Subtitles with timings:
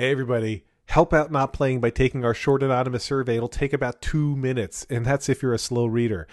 [0.00, 0.64] Hey, everybody.
[0.86, 3.36] Help out not playing by taking our short anonymous survey.
[3.36, 6.26] It'll take about two minutes, and that's if you're a slow reader.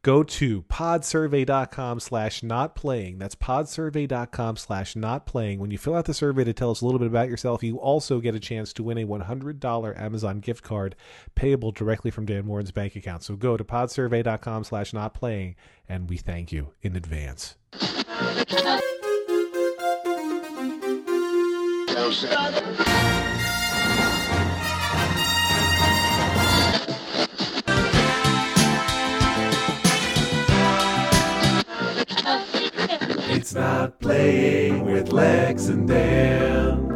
[0.00, 3.18] Go to podsurvey.com slash not playing.
[3.18, 5.58] That's podsurvey.com slash not playing.
[5.58, 7.76] When you fill out the survey to tell us a little bit about yourself, you
[7.76, 10.96] also get a chance to win a $100 Amazon gift card
[11.34, 13.22] payable directly from Dan Moren's bank account.
[13.22, 15.56] So go to podsurvey.com slash not playing,
[15.86, 17.56] and we thank you in advance.
[22.10, 22.24] It's
[33.54, 36.90] not playing with Lex and Dan.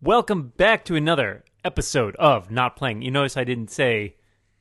[0.00, 3.02] Welcome back to another episode of Not Playing.
[3.02, 4.14] You notice I didn't say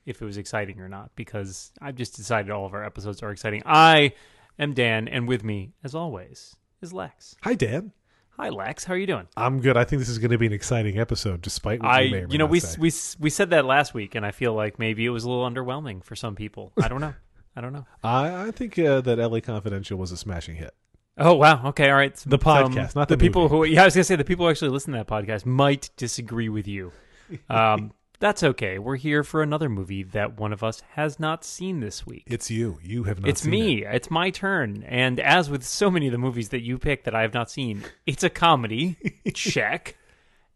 [0.07, 3.29] if it was exciting or not because I've just decided all of our episodes are
[3.29, 3.61] exciting.
[3.67, 4.13] I
[4.57, 7.35] am Dan, and with me, as always, is Lex.
[7.43, 7.91] Hi, Dan.
[8.39, 8.85] Hi, Lex.
[8.85, 9.27] How are you doing?
[9.35, 9.75] I'm good.
[9.75, 12.23] I think this is going to be an exciting episode, despite what I, you may
[12.23, 12.77] or you know, we say.
[12.79, 15.45] we we said that last week, and I feel like maybe it was a little
[15.49, 16.71] underwhelming for some people.
[16.81, 17.13] I don't know.
[17.57, 17.85] I don't know.
[18.01, 20.73] I, I think uh, that LA Confidential was a smashing hit.
[21.17, 21.67] Oh wow.
[21.67, 21.89] Okay.
[21.89, 22.15] All right.
[22.15, 23.55] The podcast, not the people movie.
[23.55, 23.63] who.
[23.65, 26.49] Yeah, I was gonna say the people who actually listen to that podcast might disagree
[26.49, 26.93] with you.
[27.47, 28.79] Um, that's okay.
[28.79, 32.23] We're here for another movie that one of us has not seen this week.
[32.27, 32.79] It's you.
[32.83, 33.29] You have not.
[33.29, 33.85] It's seen me.
[33.85, 33.95] it.
[33.95, 34.83] It's my turn.
[34.87, 37.49] And as with so many of the movies that you pick that I have not
[37.49, 38.97] seen, it's a comedy.
[39.33, 39.97] check.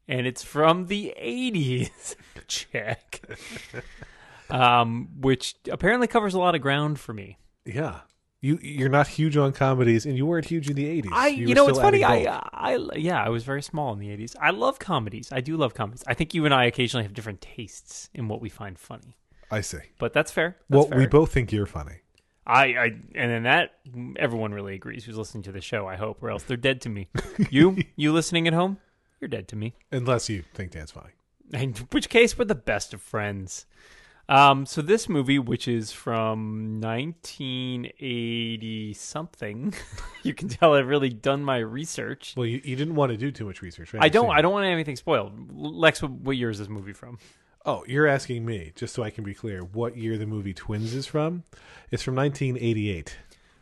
[0.08, 2.16] And it's from the 80s.
[2.48, 3.22] check.
[4.50, 7.40] Um, which apparently covers a lot of ground for me.
[7.66, 8.02] Yeah.
[8.44, 11.14] You you're not huge on comedies, and you weren't huge in the '80s.
[11.14, 12.04] I, you, you, know, it's funny.
[12.04, 12.42] I.
[12.52, 14.36] I, yeah, I was very small in the '80s.
[14.38, 15.32] I love comedies.
[15.32, 16.04] I do love comedies.
[16.08, 19.16] I think you and I occasionally have different tastes in what we find funny,
[19.50, 19.78] I see.
[19.98, 20.58] but that's fair.
[20.68, 22.02] That's well, we both think you're funny.
[22.46, 23.76] I, I, and then that
[24.18, 25.88] everyone really agrees who's listening to the show.
[25.88, 27.08] I hope, or else they're dead to me.
[27.50, 28.78] you, you listening at home,
[29.22, 29.74] you're dead to me.
[29.90, 31.12] Unless you think Dan's funny.
[31.54, 33.68] In which case, we're the best of friends.
[34.34, 39.76] Um, so this movie, which is from 1980 something,
[40.24, 42.34] you can tell I've really done my research.
[42.36, 44.02] Well, you, you didn't want to do too much research, right?
[44.02, 44.32] I don't.
[44.32, 45.56] I don't want anything spoiled.
[45.56, 47.20] Lex, what, what year is this movie from?
[47.64, 50.96] Oh, you're asking me, just so I can be clear, what year the movie Twins
[50.96, 51.44] is from?
[51.92, 53.16] It's from 1988.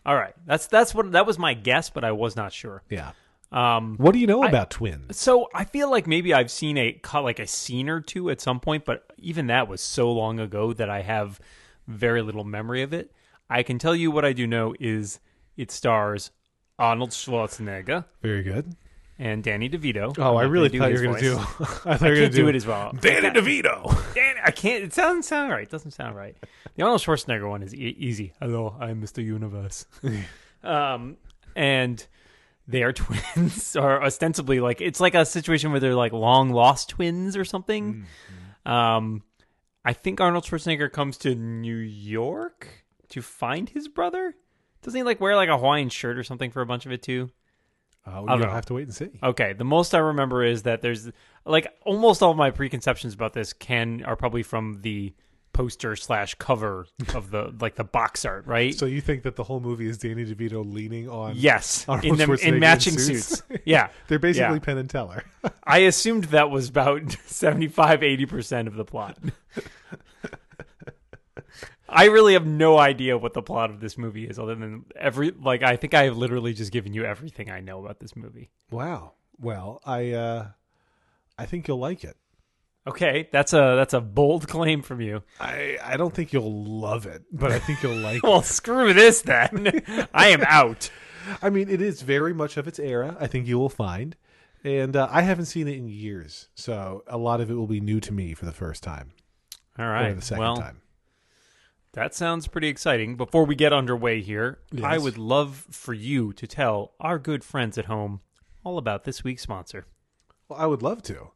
[0.06, 2.82] All right, that's that's what that was my guess, but I was not sure.
[2.90, 3.12] Yeah.
[3.52, 5.18] Um, What do you know I- about Twins?
[5.18, 8.40] so I feel like maybe I've seen a cut like a scene or two at
[8.40, 11.40] some point, but even that was so long ago that I have
[11.88, 13.12] very little memory of it.
[13.50, 15.20] I can tell you what I do know is
[15.58, 16.32] it stars
[16.80, 18.76] Arnold Schwarzenegger Very good.
[19.20, 20.18] and Danny DeVito.
[20.18, 21.38] Oh, I really thought you were going to do.
[21.86, 22.94] I thought I you were going to do it as well.
[23.02, 24.14] Danny DeVito.
[24.16, 24.86] Dan, I can't.
[24.86, 25.64] It doesn't sound right.
[25.64, 26.38] It doesn't sound right.
[26.76, 28.32] The Arnold Schwarzenegger one is e- easy.
[28.40, 29.22] Hello, I'm Mr.
[29.24, 29.86] Universe.
[30.64, 31.18] um,
[31.56, 32.06] and
[32.72, 36.90] they are twins, or ostensibly like it's like a situation where they're like long lost
[36.90, 38.06] twins or something.
[38.66, 39.24] Um,
[39.84, 44.36] I think Arnold Schwarzenegger comes to New York to find his brother.
[44.82, 47.02] Doesn't he like wear like a Hawaiian shirt or something for a bunch of it
[47.02, 47.30] too?
[48.06, 49.10] Uh, I you'll don't have to wait and see.
[49.22, 51.12] Okay, the most I remember is that there's
[51.46, 55.14] like almost all my preconceptions about this can are probably from the
[55.54, 58.74] poster slash cover of the like the box art, right?
[58.74, 61.34] So you think that the whole movie is Danny DeVito leaning on?
[61.36, 63.26] yes, Arnold in them in in matching suits?
[63.40, 63.44] suits.
[63.66, 64.60] Yeah, They're basically Yeah.
[64.60, 65.24] Penn and Teller.
[65.64, 69.18] I assumed that was about 75 80% of the plot.
[71.94, 75.32] I really have no idea what the plot of this movie is other than every
[75.32, 78.50] like I think I have literally just given you everything I know about this movie.
[78.70, 79.14] wow.
[79.40, 80.48] Well, I uh
[81.38, 82.16] I think you'll like it.
[82.88, 85.22] Okay, that's a that's a bold claim from you.
[85.40, 88.24] I I don't think you'll love it, but I think you'll like it.
[88.24, 89.82] Well, screw this then.
[90.14, 90.90] I am out.
[91.42, 93.16] I mean, it is very much of its era.
[93.20, 94.16] I think you will find,
[94.64, 97.80] and uh, I haven't seen it in years, so a lot of it will be
[97.80, 99.12] new to me for the first time
[99.78, 100.82] All right, the second well, time.
[101.94, 103.16] that sounds pretty exciting.
[103.16, 107.78] Before we get underway here, I would love for you to tell our good friends
[107.78, 108.22] at home
[108.64, 109.86] all about this week's sponsor.
[110.50, 111.30] Well, I would love to.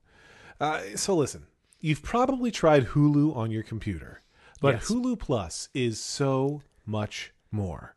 [0.60, 1.46] Uh, so listen,
[1.80, 4.22] you've probably tried Hulu on your computer,
[4.62, 4.88] but Yes.
[4.90, 7.96] Hulu Plus is so much more.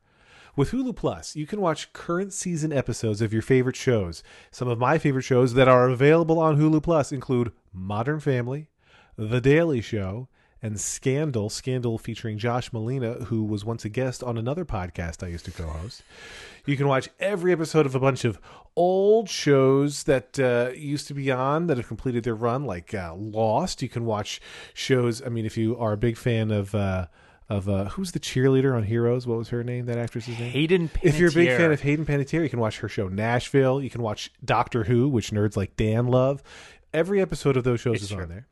[0.56, 4.25] With Hulu Plus, you can watch current season episodes of your favorite shows.
[4.50, 8.69] Some of my favorite shows that are available on Hulu Plus include Modern Family,
[9.16, 10.28] The Daily Show,
[10.62, 11.49] and Scandal.
[11.50, 15.50] Scandal featuring Josh Malina, who was once a guest on another podcast I used to
[15.50, 16.02] co host.
[16.66, 18.38] You can watch every episode of a bunch of
[18.76, 23.14] old shows that uh, used to be on that have completed their run, like uh,
[23.16, 23.82] Lost.
[23.82, 24.40] You can watch
[24.75, 25.22] shows.
[25.25, 27.06] I mean, if you are a big fan of uh,
[27.49, 29.26] of uh, who's the cheerleader on Heroes?
[29.26, 29.87] What was her name?
[29.87, 30.50] That actress's name?
[30.52, 30.90] Hayden.
[31.02, 33.81] If you're a big fan of Hayden Panettiere, you can watch her show Nashville.
[33.81, 36.43] You can watch Doctor Who, which nerds like Dan love.
[36.93, 38.22] Every episode of those shows It's is true.
[38.22, 38.46] on there.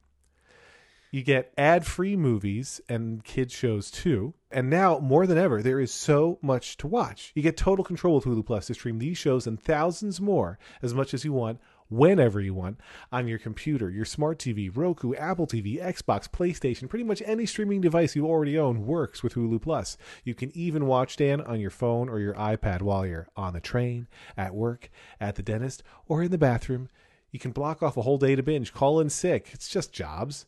[1.16, 4.34] You get ad-free movies and kids shows too.
[4.50, 7.32] And now more than ever, there is so much to watch.
[7.34, 10.92] You get total control with Hulu Plus to stream these shows and thousands more as
[10.92, 11.58] much as you want,
[11.88, 17.02] whenever you want, on your computer, your smart TV, Roku, Apple TV, Xbox, PlayStation, pretty
[17.02, 19.96] much any streaming device you already own works with Hulu Plus.
[20.22, 23.60] You can even watch Dan on your phone or your iPad while you're on the
[23.60, 26.90] train, at work, at the dentist, or in the bathroom.
[27.30, 29.48] You can block off a whole day to binge, call in sick.
[29.52, 30.44] It's just jobs.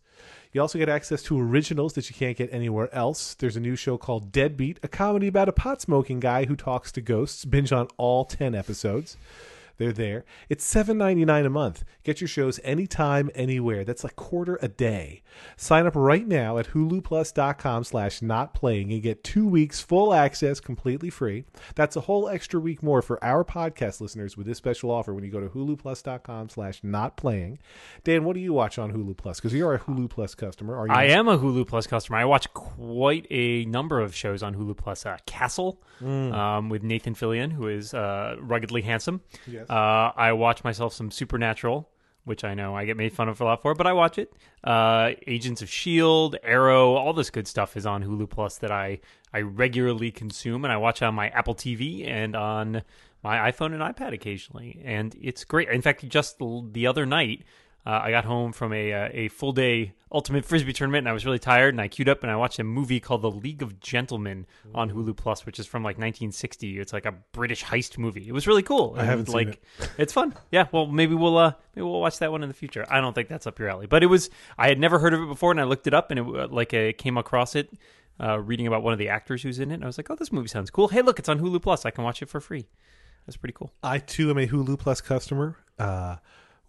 [0.53, 3.35] You also get access to originals that you can't get anywhere else.
[3.35, 6.91] There's a new show called Deadbeat, a comedy about a pot smoking guy who talks
[6.93, 7.45] to ghosts.
[7.45, 9.17] Binge on all 10 episodes.
[9.79, 10.25] They're there.
[10.49, 11.85] It's $7.99 a month.
[12.03, 13.85] Get your shows anytime, anywhere.
[13.85, 15.23] That's a quarter a day.
[15.57, 20.59] Sign up right now at huluplus.com slash not playing and get two weeks full access
[20.61, 21.45] completely free.
[21.77, 25.25] That's a whole extra week more for our podcast listeners with this special offer when
[25.25, 27.59] you go to huluplus.com slash not playing.
[28.05, 29.39] Dan, what do you watch on Hulu Plus?
[29.39, 30.77] Because you're a Hulu Plus customer.
[30.77, 30.93] Are you?
[30.93, 32.19] I am a Hulu Plus customer.
[32.19, 35.07] I watch quite a number of shows on Hulu Plus.
[35.07, 39.21] Uh, Castle um, with Nathan Fillion, who is uh, ruggedly handsome.
[39.47, 39.67] Yes.
[39.69, 41.89] Uh, I watch myself some Supernatural,
[42.25, 44.33] which I know I get made fun of a lot for, but I watch it.
[44.65, 49.01] Uh, Agents of Shield, Arrow, all this good stuff is on Hulu Plus that I
[49.33, 52.83] I regularly consume, and I watch on my Apple TV and on
[53.23, 55.69] my iPhone and iPad occasionally, and it's great.
[55.69, 57.45] In fact, just the the other night.
[57.87, 61.13] Uh, I got home from a uh, a full day ultimate frisbee tournament, and I
[61.13, 61.75] was really tired.
[61.75, 64.91] And I queued up and I watched a movie called The League of Gentlemen on
[64.91, 66.79] Hulu Plus, which is from like 1960.
[66.81, 68.27] It's like a British heist movie.
[68.29, 68.95] It was really cool.
[68.97, 69.63] I haven't And, seen like
[69.99, 70.35] it's fun.
[70.51, 70.67] Yeah.
[70.73, 72.87] Well, maybe we'll uh maybe we'll watch that one in the future.
[72.91, 74.31] I don't think that's up your alley, but it was.
[74.57, 76.49] I had never heard of it before, and I looked it up, and it uh,
[76.49, 77.71] like I came across it.
[78.21, 80.17] Uh, reading about one of the actors who's in it, and I was like, "Oh,
[80.17, 81.87] this movie sounds cool." Hey, look, it's on Hulu Plus.
[81.87, 82.67] I can watch it for free.
[83.27, 83.73] That's pretty cool.
[83.81, 85.57] I too am a Hulu Plus customer.
[85.79, 86.17] Uh,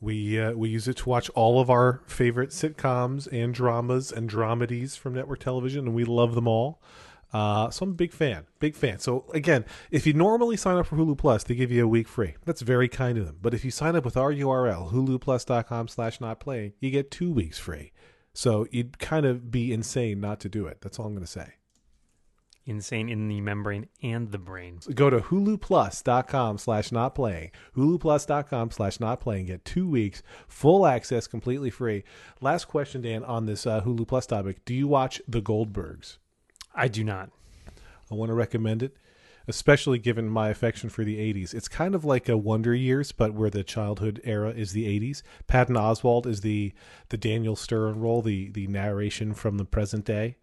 [0.02, 4.30] we uh, we use it to watch all of our favorite sitcoms and dramas and
[4.30, 6.82] dramedies from network television, and we love them all.
[7.32, 9.00] Uh, so I'm a big fan, big fan.
[9.00, 12.08] So again, if you normally sign up for Hulu Plus, they give you a week
[12.08, 12.36] free.
[12.46, 13.38] That's very kind of them.
[13.42, 17.60] But if you sign up with our URL, huluplus.com/slash not playing, you get two weeks
[17.60, 17.92] free.
[18.34, 20.82] So you'd kind of be insane not to do it.
[20.82, 21.54] That's all I'm going to say.
[22.66, 24.80] Insane in the membrane and the brain.
[24.94, 27.52] go to huluplus.com slash not playing.
[27.76, 29.48] huluplus.com slash not playing.
[29.48, 32.04] Get two weeks full access completely free.
[32.42, 34.64] Last question dan on this uh, hulu plus topic.
[34.66, 36.18] Do you watch the goldbergs?
[36.76, 37.32] I do not.
[38.12, 38.96] i want to recommend it
[39.50, 43.34] especially given my affection for the 80s it's kind of like a wonder years but
[43.34, 46.72] where the childhood era is the 80s patton oswalt is the
[47.10, 50.38] the daniel stern role the the narration from the present day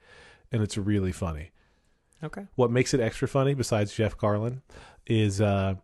[0.50, 1.50] and it's really funny
[2.24, 2.46] Okay.
[2.54, 4.62] what makes it extra funny besides Jeff Garlin
[5.06, 5.74] is uh,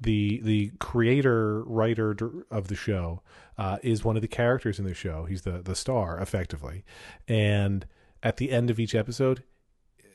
[0.00, 3.22] the the creator writer of the show
[3.56, 5.24] uh, is one of the characters in the show.
[5.24, 6.84] He's the the star effectively,
[7.28, 7.86] and
[8.22, 9.44] at the end of each episode.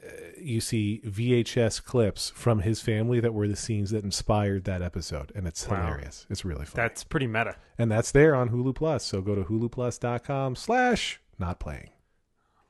[0.05, 0.09] uh,
[0.41, 5.31] You see VHS clips from his family that were the scenes that inspired that episode,
[5.35, 5.77] and it's Wow.
[5.85, 6.25] hilarious.
[6.29, 7.55] It's really fun, That's pretty meta.
[7.77, 9.03] and that's there on Hulu Plus.
[9.05, 11.89] So go to huluplus.com/slash not playing.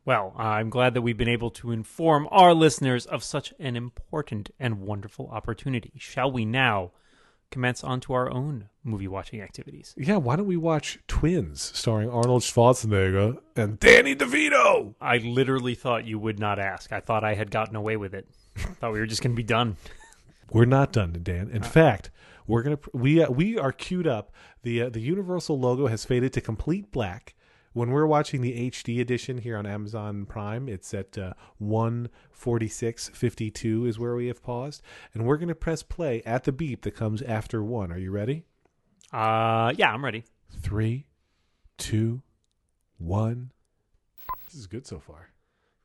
[0.09, 4.49] Well, I'm glad that we've been able to inform our listeners of such an important
[4.59, 5.91] and wonderful opportunity.
[5.99, 6.93] Shall we now
[7.51, 9.93] commence onto our own movie watching activities?
[9.95, 14.95] Yeah, why don't we watch Twins starring Arnold Schwarzenegger and Danny DeVito?
[14.99, 16.91] I literally thought you would not ask.
[16.91, 18.27] I thought I had gotten away with it.
[18.57, 19.77] I thought we were just going to be done.
[20.51, 21.51] We're not done, Dan.
[21.51, 22.09] In fact,
[22.47, 24.31] we're gonna we uh, we are queued up.
[24.63, 27.35] the uh, The Universal logo has faded to complete black.
[27.73, 32.67] When we're watching the HD edition here on Amazon Prime, it's at uh, one forty
[32.67, 34.81] six fifty two is where we have paused,
[35.13, 37.91] and we're gonna press play at the beep that comes after one.
[37.91, 38.45] Are you ready?
[39.13, 40.23] Uh, yeah, I'm ready.
[40.61, 41.07] Three,
[41.77, 42.21] two,
[42.97, 43.51] one.
[44.45, 45.29] This is good so far.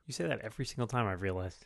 [0.06, 1.64] You say that every single time I've realized.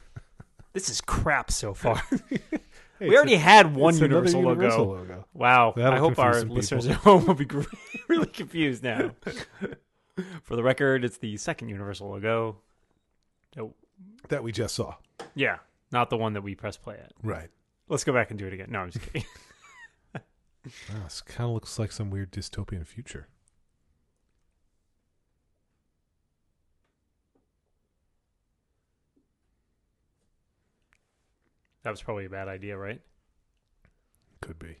[0.72, 2.02] this is crap so far.
[2.98, 5.00] Hey, we already had one universal, Universal logo.
[5.00, 5.26] logo.
[5.34, 5.74] Wow.
[5.76, 7.46] That'll I hope our listeners at home will be
[8.08, 9.10] really confused now.
[10.44, 12.56] For the record, it's the second universal logo.
[13.58, 13.74] Oh,
[14.28, 14.94] That we just saw.
[15.34, 15.58] yeah,
[15.92, 17.12] not the one that we press play at.
[17.22, 17.50] Right.
[17.88, 18.68] Let's go back and do it again.
[18.70, 19.24] No, I'm just kidding.
[20.14, 23.28] Wow, this kind of looks like some weird dystopian future.
[31.86, 33.00] That was probably a bad idea, right?
[34.40, 34.78] Could be.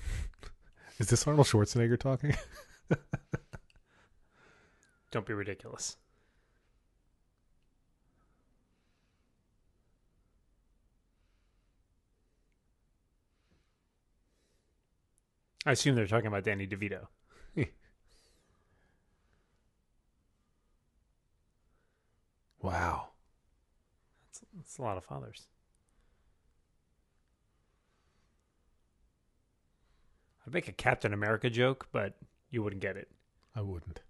[0.98, 2.34] Is this Arnold Schwarzenegger talking?
[5.10, 5.98] Don't be ridiculous.
[15.66, 17.08] I assume they're talking about Danny DeVito.
[22.68, 23.08] Wow.
[24.54, 25.46] that's a lot of fathers.
[30.46, 32.18] I'd make a Captain America joke, but
[32.50, 33.08] you wouldn't get it.
[33.56, 34.00] I wouldn't.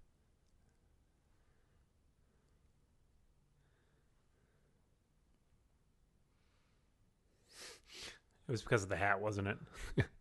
[8.45, 10.05] It was because of the hat, wasn't it?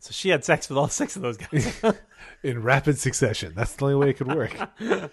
[0.00, 1.80] so she had sex with all six of those guys.
[2.42, 3.52] In rapid succession.
[3.54, 4.56] That's the only way it could work.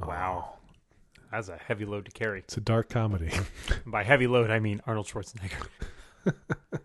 [0.00, 0.54] wow.
[1.30, 2.40] That's a heavy load to carry.
[2.40, 3.30] It's a dark comedy.
[3.86, 5.68] By heavy load, I mean Arnold Schwarzenegger.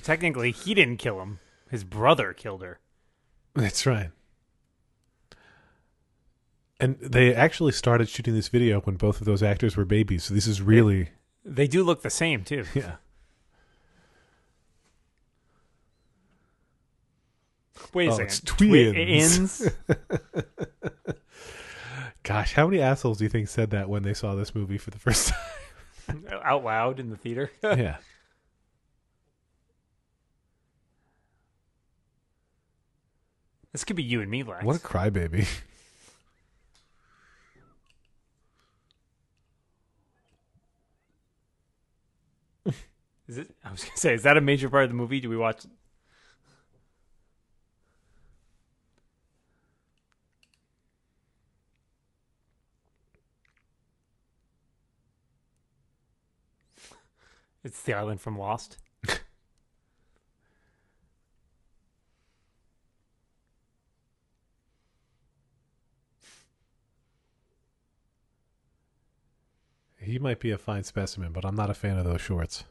[0.00, 1.40] so technically, he didn't kill him.
[1.70, 2.78] His brother killed her.
[3.54, 4.10] That's right.
[6.78, 10.24] And they actually started shooting this video when both of those actors were babies.
[10.24, 11.10] So this is really,
[11.44, 12.64] They do look the same, too.
[12.74, 12.96] yeah.
[17.92, 18.26] Wait a Oh, second.
[18.26, 19.58] it's twins.
[19.58, 19.72] Twins?
[22.22, 24.90] Gosh, how many assholes do you think said that when they saw this movie for
[24.90, 25.28] the first
[26.06, 26.24] time?
[26.42, 27.50] out loud in the theater.
[27.62, 27.96] yeah.
[33.72, 34.64] This could be you and me, Lex.
[34.64, 35.46] What a crybaby.
[43.28, 43.54] Is it?
[43.64, 45.20] I was gonna say, is that a major part of the movie?
[45.20, 45.64] Do we watch?
[57.62, 58.78] It's the island from Lost.
[70.00, 72.64] He might be a fine specimen, but I'm not a fan of those shorts.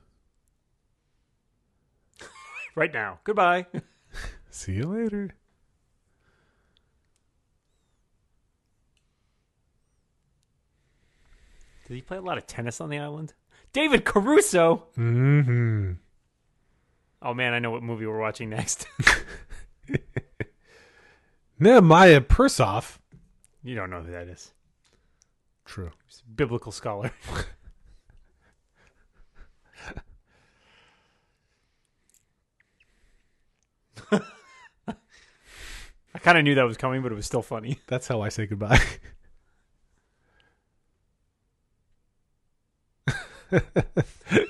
[2.76, 3.20] Right now.
[3.24, 3.66] Goodbye.
[4.52, 5.32] See you later.
[11.88, 13.34] Did he play a lot of tennis on the island?
[13.74, 14.86] David Caruso.
[14.98, 15.94] Mm-hmm.
[17.22, 18.88] Oh man, I know what movie we're watching next.
[21.60, 23.00] Nehemiah Persoff.
[23.64, 24.52] you don't know who that is.
[25.70, 25.92] True.
[26.36, 27.12] Biblical scholar.
[34.12, 34.24] I
[36.22, 37.78] kind of knew that was coming, but it was still funny.
[37.88, 38.82] That's how I say goodbye.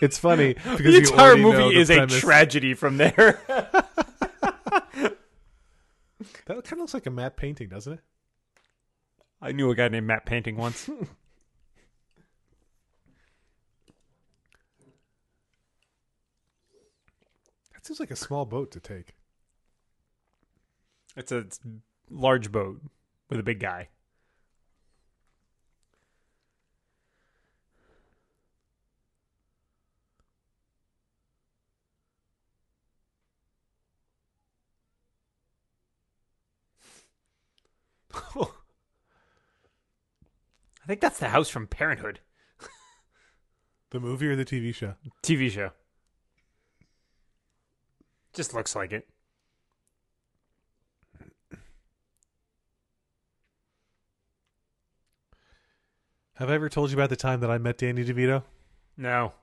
[0.01, 3.41] it's funny because the you entire already know movie the is a tragedy from there.
[6.45, 7.99] That kind of looks like a matte painting, doesn't it?
[9.41, 10.89] I knew a guy named Matt Painting once.
[17.73, 19.15] That seems like a small boat to take.
[21.15, 21.61] It's a it's
[22.09, 22.81] large boat
[23.29, 23.87] with a big guy.
[40.89, 42.19] I think that's the house from Parenthood
[43.91, 44.95] The movie or the TV show?
[45.21, 45.69] TV show.
[48.33, 49.07] Just looks like it.
[56.37, 58.41] Have I ever told you about the time that I met Danny DeVito?
[58.97, 59.33] No.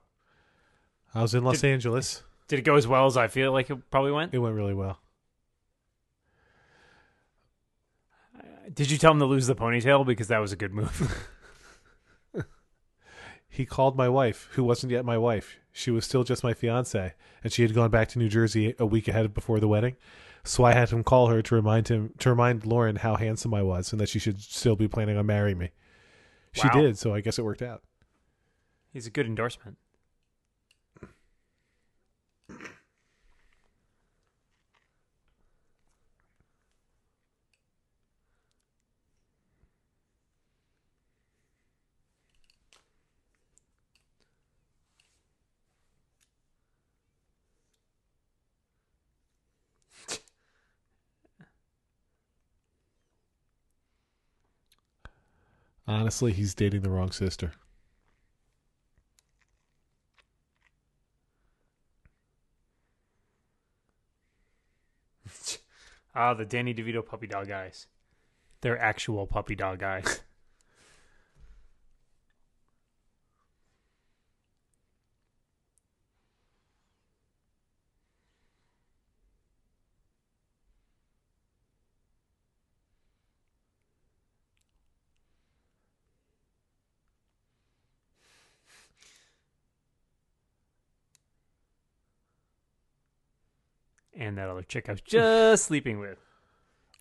[1.15, 2.23] I was in Los Did- Angeles.
[2.49, 4.33] Did it go as well as I feel like it probably went?
[4.33, 4.99] It went really well.
[8.73, 11.25] Did you tell him to lose the ponytail because that was a good move?
[13.57, 15.57] He called my wife, who wasn't yet my wife.
[15.71, 18.85] She was still just my fiance, and she had gone back to New Jersey a
[18.85, 19.95] week ahead before the wedding.
[20.43, 23.63] So I had him call her to remind him to remind Lauren how handsome I
[23.63, 25.71] was and that she should still be planning on marrying me.
[26.51, 26.81] She Wow.
[26.81, 27.81] did, so I guess it worked out.
[28.93, 29.77] He's a good endorsement.
[55.87, 57.53] Honestly, he's dating the wrong sister.
[66.15, 67.85] Ah, the Danny DeVito puppy dog eyes.
[68.61, 70.21] They're actual puppy dog eyes.
[94.17, 96.17] and that other chick I was just sleeping with.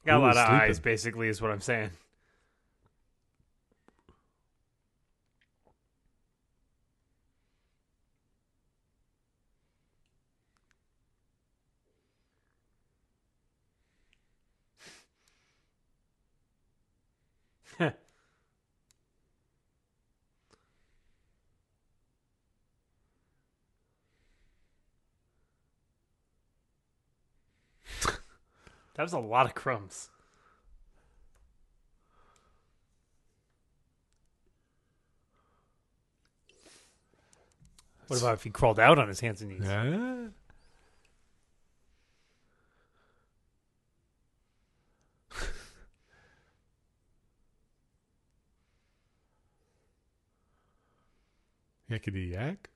[0.05, 1.91] Got Who a lot of eyes, basically, is what I'm saying.
[28.97, 30.09] That was a lot of crumbs.
[38.07, 39.61] What about if he crawled out on his hands and knees?
[39.65, 40.29] Yeah.
[51.91, 52.71] Yakety yak.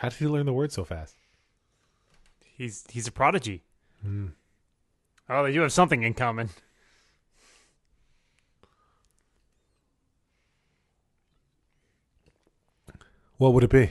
[0.00, 1.14] How did he learn the word so fast?
[2.56, 3.64] He's he's a prodigy.
[4.00, 4.28] Hmm.
[5.28, 6.48] Oh, they do have something in common.
[13.36, 13.90] What would it be?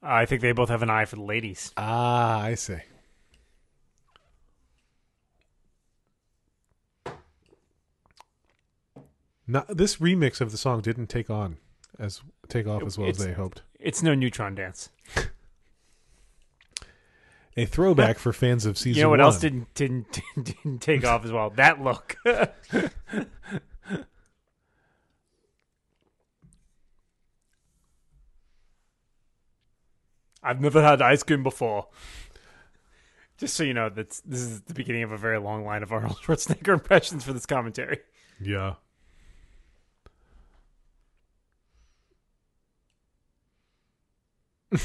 [0.00, 1.72] I think they both have an eye for the ladies.
[1.76, 2.78] Ah, I see.
[9.48, 11.56] Not, this remix of the song didn't take on
[11.98, 13.62] as take off as well as they hoped.
[13.78, 14.90] It's no neutron dance.
[17.56, 19.26] A throwback for fans of season you know what one.
[19.26, 21.50] else didn't didn't didn't take off as well?
[21.50, 22.16] That look.
[30.42, 31.86] I've never had ice cream before.
[33.38, 35.90] Just so you know, that's this is the beginning of a very long line of
[35.90, 37.98] Arnold Schwarzenegger impressions for this commentary.
[38.40, 38.74] Yeah.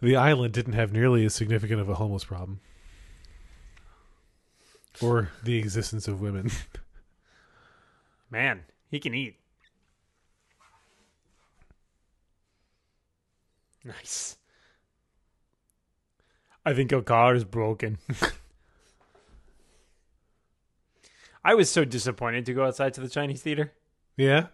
[0.00, 2.60] the island didn't have nearly as significant of a homeless problem.
[5.00, 6.50] Or the existence of women.
[8.30, 9.36] Man, he can eat.
[13.84, 14.36] Nice.
[16.66, 17.98] I think your car is broken.
[21.44, 23.72] I was so disappointed to go outside to the Chinese theater.
[24.16, 24.46] yeah,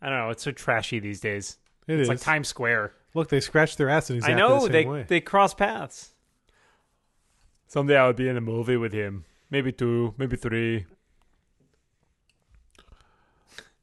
[0.00, 1.58] I don't know, it's so trashy these days.
[1.86, 2.08] it It's is.
[2.08, 2.92] like Times Square.
[3.14, 5.04] Look, they scratched their ass in I know the same they way.
[5.08, 6.12] they cross paths.
[7.66, 9.24] Someday I would be in a movie with him.
[9.50, 10.86] Maybe two, maybe three.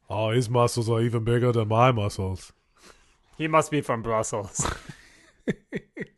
[0.08, 2.52] oh, his muscles are even bigger than my muscles.
[3.36, 4.64] He must be from Brussels.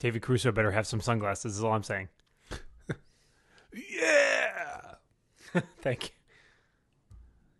[0.00, 2.08] David Caruso better have some sunglasses, is all I'm saying.
[3.72, 4.94] Yeah.
[5.80, 6.10] Thank you.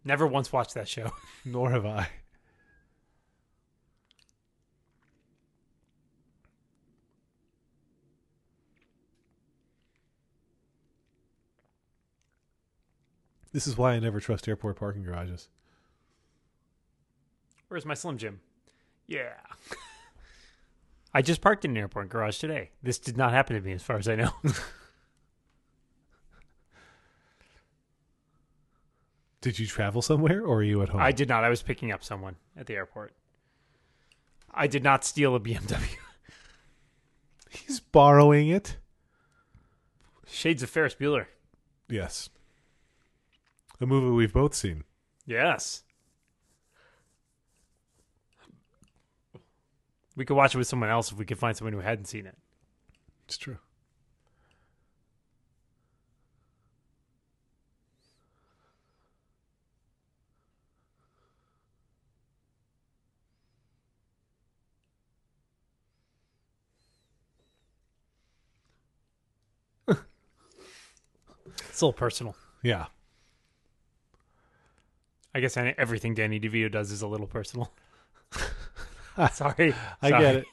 [0.04, 1.12] Never once watched that show.
[1.44, 2.08] Nor have I.
[13.52, 15.48] This is why I never trust airport parking garages.
[17.68, 18.40] Where's my Slim Jim?
[19.06, 19.34] Yeah.
[21.12, 22.70] I just parked in an airport garage today.
[22.82, 24.30] This did not happen to me, as far as I know.
[29.40, 31.00] Did you travel somewhere or are you at home?
[31.00, 31.44] I did not.
[31.44, 33.14] I was picking up someone at the airport.
[34.52, 35.96] I did not steal a BMW.
[37.50, 38.76] He's borrowing it.
[40.26, 41.26] Shades of Ferris Bueller.
[41.88, 42.28] Yes.
[43.80, 44.84] A movie we've both seen.
[45.24, 45.82] Yes.
[50.20, 52.26] We could watch it with someone else if we could find someone who hadn't seen
[52.26, 52.36] it.
[53.24, 53.56] It's true.
[69.88, 69.96] it's
[71.80, 72.36] a little personal.
[72.62, 72.88] Yeah.
[75.34, 77.72] I guess everything Danny DeVito does is a little personal.
[79.32, 79.74] Sorry.
[80.02, 80.22] I Sorry.
[80.22, 80.46] get it.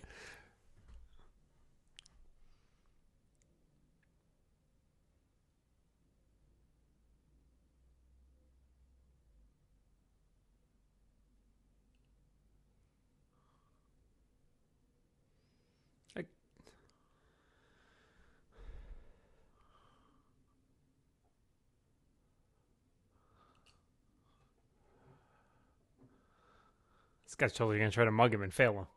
[27.37, 28.87] Guy's totally gonna try to mug him and fail him.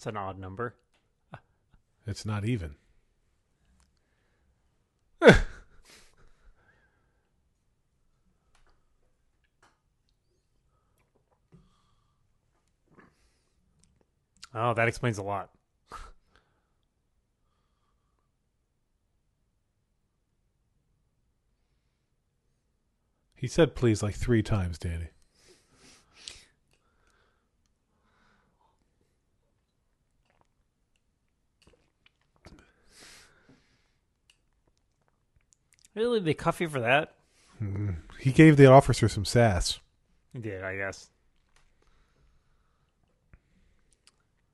[0.00, 0.76] That's an odd number.
[2.06, 2.76] It's not even.
[14.52, 15.50] Oh, that explains a lot.
[23.36, 25.10] He said please like three times, Danny.
[35.94, 37.14] Really, they cuff you for that?
[38.18, 39.80] He gave the officer some sass.
[40.32, 41.10] He did, I guess.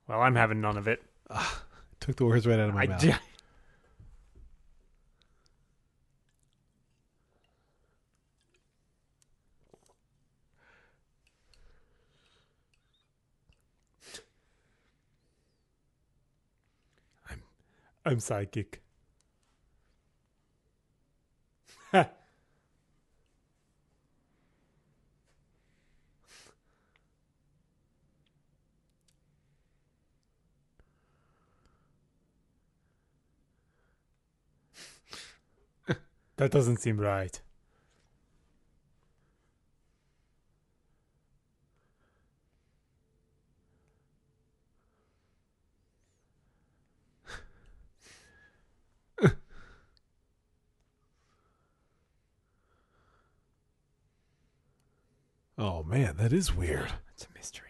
[0.09, 1.03] Well, I'm having none of it.
[2.01, 3.01] Took the words right out of my I mouth.
[3.01, 3.13] d-
[17.31, 17.43] I'm
[18.05, 18.81] I'm psychic.
[36.37, 37.41] That doesn't seem right.
[55.59, 56.93] Oh man, that is weird.
[57.15, 57.66] It's a mystery.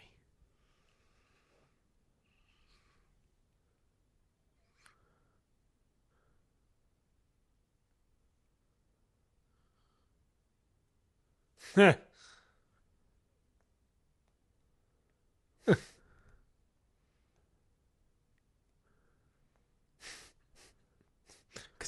[11.76, 11.92] Because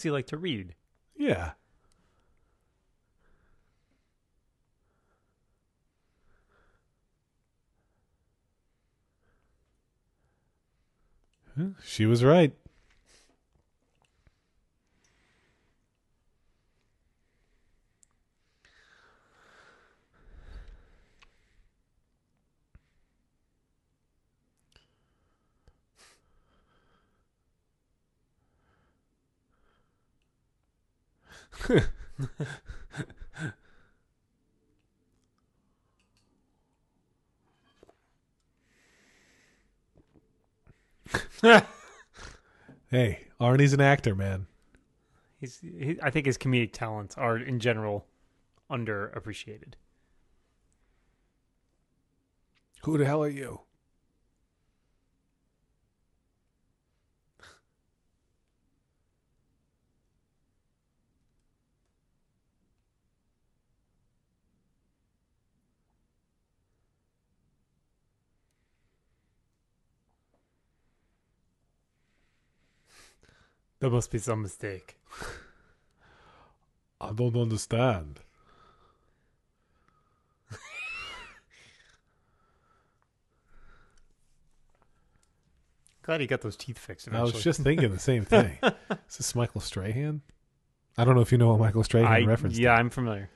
[0.04, 0.74] you like to read.
[1.16, 1.52] Yeah.
[11.82, 12.54] She was right.
[42.90, 44.46] Hey, Arnie's an actor, man.
[45.38, 48.06] He's, he, I think his comedic talents are in general
[48.70, 49.74] underappreciated.
[52.84, 53.60] Who the hell are you?
[73.80, 74.98] There must be some mistake.
[77.00, 78.20] I don't understand.
[86.02, 87.06] Glad he got those teeth fixed.
[87.06, 87.32] Eventually.
[87.32, 88.56] I was just thinking the same thing.
[88.62, 90.22] Is this Michael Strahan?
[90.96, 92.58] I don't know if you know what Michael Strahan I, referenced.
[92.58, 92.78] Yeah, to.
[92.78, 93.28] I'm familiar.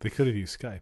[0.00, 0.80] They could have used Skype.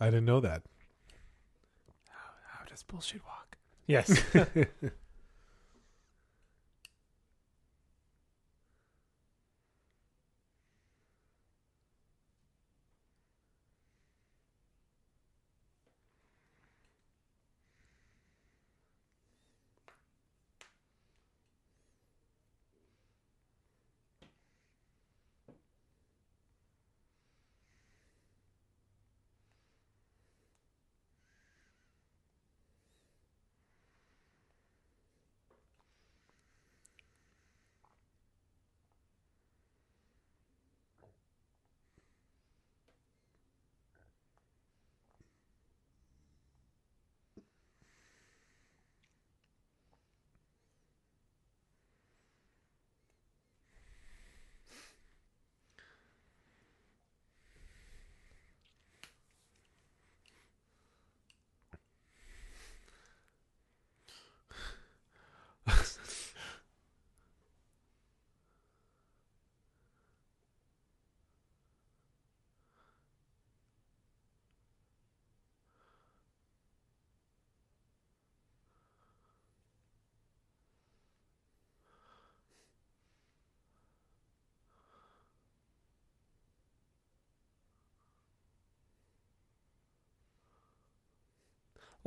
[0.00, 0.62] I didn't know that.
[2.52, 3.56] How does bullshit walk?
[3.86, 4.22] Yes.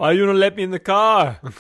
[0.02, 1.40] Why you don't let me in the car?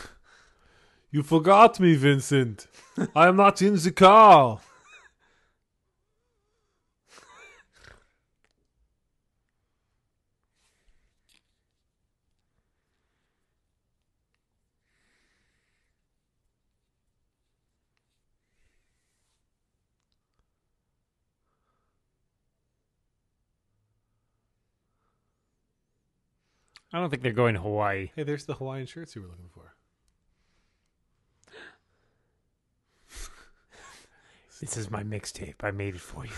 [1.11, 2.67] You forgot me, Vincent.
[3.13, 4.61] I am not in the car.
[27.01, 28.11] Don't think they're going to Hawaii.
[28.15, 29.73] Hey, there's the Hawaiian shirts you were looking for.
[34.61, 35.55] This is my mixtape.
[35.63, 36.31] I made it for you.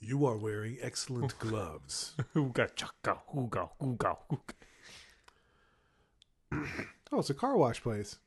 [0.00, 2.14] You are wearing excellent gloves.
[2.34, 4.54] Hooga chaka hooga hooga hooga.
[7.10, 8.18] Oh, it's a car wash place.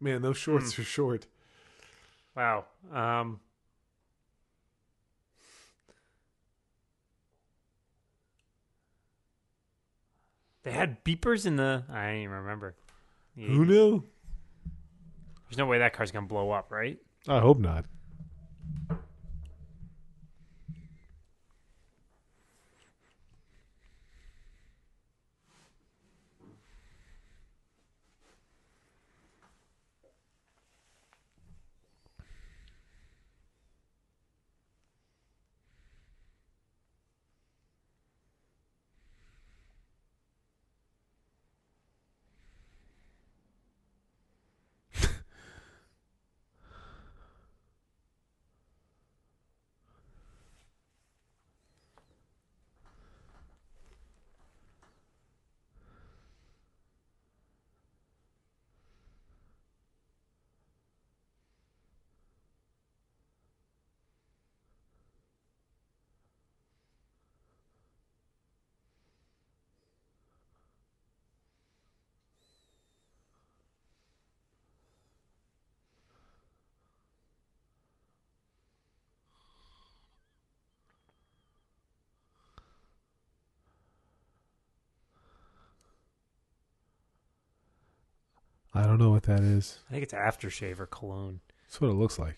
[0.00, 1.26] Man, those shorts are short.
[2.36, 2.66] Wow.
[2.92, 3.40] Um.
[10.68, 11.82] They had beepers in the.
[11.90, 12.74] I don't even remember.
[13.36, 13.68] The Who 80s.
[13.68, 14.04] knew?
[15.48, 16.98] There's no way that car's gonna blow up, right?
[17.26, 17.86] I hope not.
[88.78, 89.80] I don't know what that is.
[89.88, 91.40] I think it's aftershave or cologne.
[91.64, 92.36] That's what it looks like.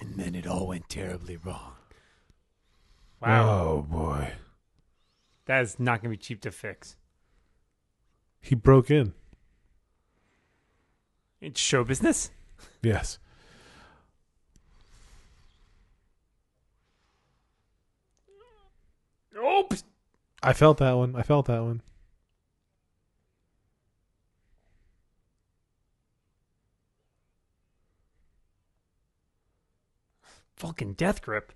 [0.00, 1.74] And then it all went terribly wrong.
[3.20, 3.50] Wow.
[3.50, 4.32] Oh boy.
[5.46, 6.96] That is not going to be cheap to fix.
[8.40, 9.14] He broke in.
[11.40, 12.30] It's show business?
[12.82, 13.18] Yes.
[19.36, 19.84] Oops.
[20.42, 21.14] I felt that one.
[21.14, 21.82] I felt that one.
[30.56, 31.52] Fucking death grip.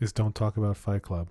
[0.00, 1.28] Is don't talk about Fight Club.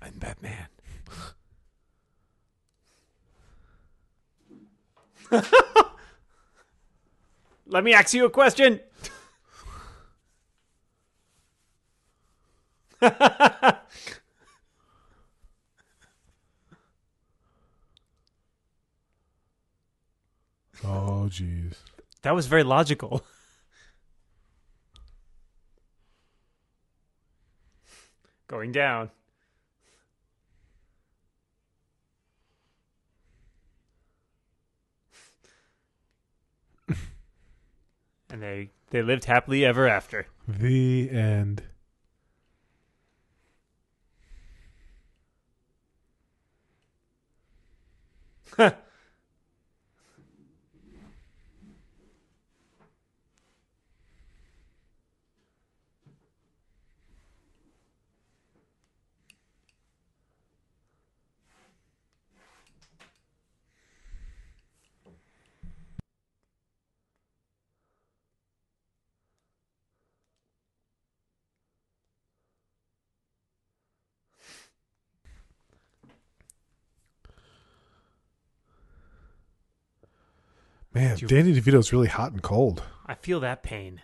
[0.00, 0.68] I'm Batman.
[7.66, 8.78] Let me ask you a question.
[20.84, 21.74] Oh jeez.
[22.22, 23.24] That was very logical.
[28.48, 29.10] Going down.
[38.28, 40.26] and they they lived happily ever after.
[40.46, 41.62] The end.
[80.92, 82.82] Man, you- Danny DeVito's really hot and cold.
[83.06, 84.02] I feel that pain.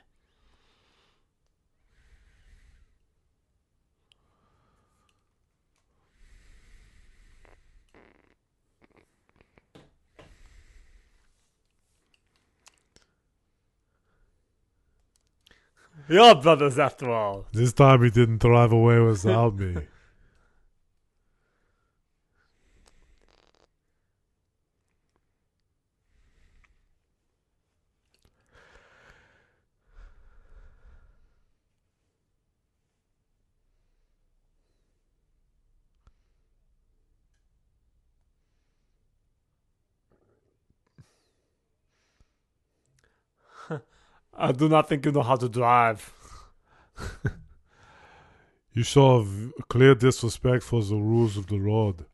[16.09, 17.47] You're brothers after all.
[17.53, 19.77] This time he didn't drive away without me.
[44.37, 46.13] I do not think you know how to drive.
[48.77, 49.27] You show
[49.71, 52.05] clear disrespect for the rules of the road.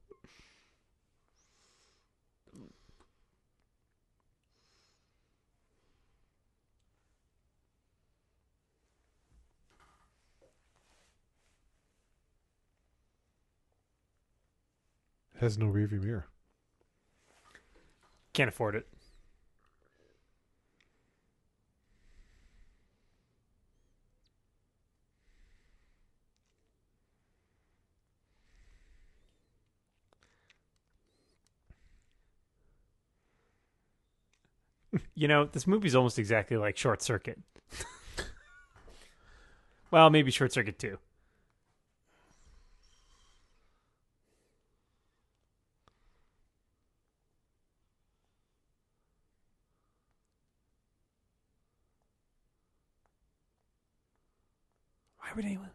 [15.41, 16.27] Has no rearview mirror.
[18.33, 18.87] Can't afford it.
[35.15, 37.39] You know, this movie's almost exactly like Short Circuit.
[39.91, 40.99] well, maybe Short Circuit 2.
[55.19, 55.71] Why would anyone?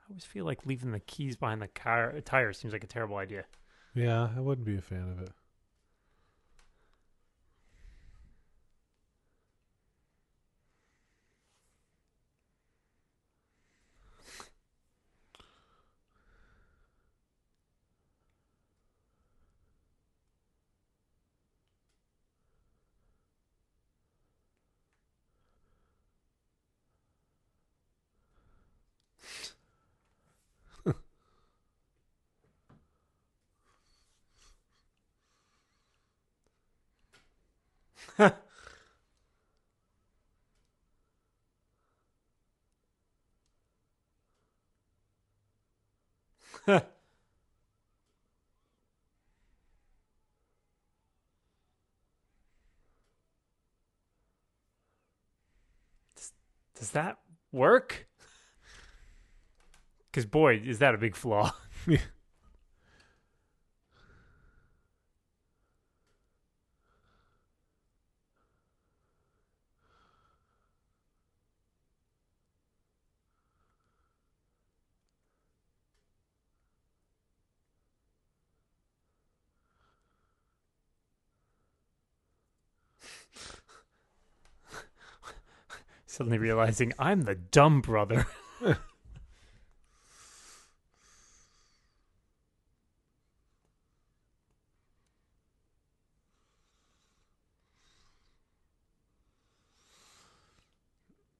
[0.00, 3.16] I always feel like leaving the keys behind the car tire seems like a terrible
[3.16, 3.44] idea.
[3.94, 5.30] Yeah, I wouldn't be a fan of it.
[56.74, 57.18] Does that
[57.52, 58.06] work?
[60.10, 61.54] Because boy, is that a big flaw.
[86.22, 88.28] Suddenly realizing I'm the dumb brother.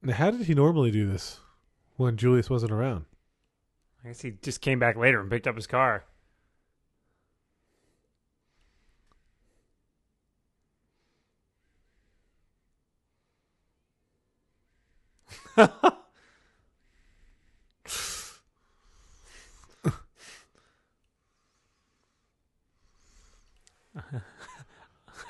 [0.05, 1.39] Now, how did he normally do this
[1.95, 3.05] when Julius wasn't around?
[4.05, 6.07] I guess he just came back later and picked up his car.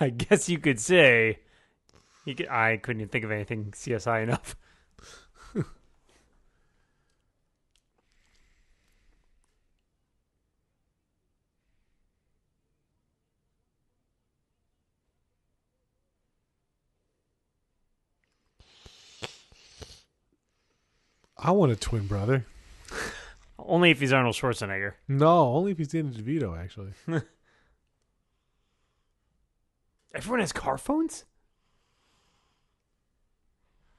[0.00, 1.40] I guess you could say.
[2.24, 4.56] You could, I couldn't think of anything CSI enough.
[21.44, 22.46] I want a twin brother.
[23.58, 24.92] Only if he's Arnold Schwarzenegger.
[25.08, 26.92] No, only if he's Danny DeVito, actually.
[30.14, 31.24] Everyone has car phones?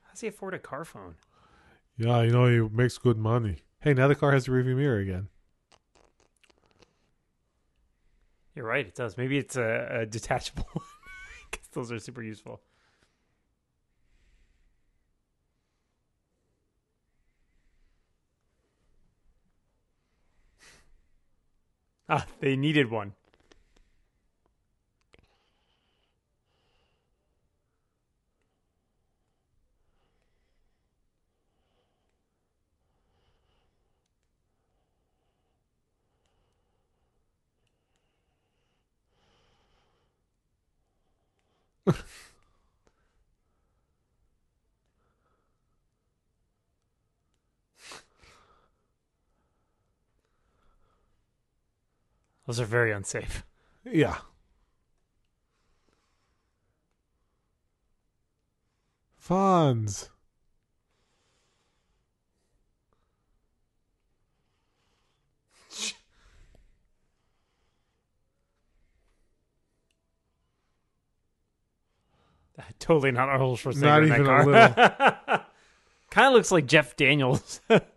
[0.04, 1.16] How's he afford a car phone?
[1.98, 3.58] Yeah, you know, he makes good money.
[3.82, 5.28] Hey, now the car has a rearview mirror again.
[8.56, 9.18] You're right, it does.
[9.18, 10.84] Maybe it's a, a detachable
[11.74, 12.62] those are super useful.
[22.08, 23.14] Ah, they needed one.
[52.46, 53.46] Those are very unsafe.
[53.86, 54.18] Yeah.
[59.26, 60.10] Fonz.
[72.80, 73.82] Totally not Arnold Schwarzenegger.
[73.82, 74.26] Not even a
[74.74, 75.46] car.
[76.12, 77.62] kind of looks like Jeff Daniels.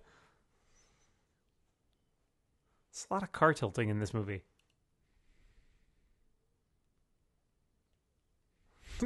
[2.97, 4.41] There's a lot of car tilting in this movie.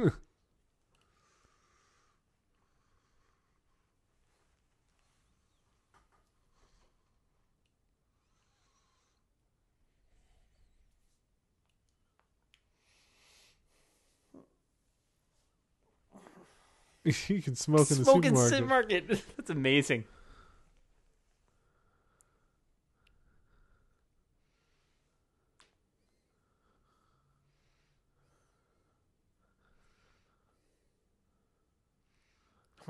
[17.27, 18.53] you can smoke in the Smoke in supermarket.
[18.53, 19.07] supermarket.
[19.35, 20.05] That's amazing.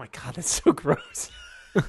[0.02, 1.30] My god, that's so gross.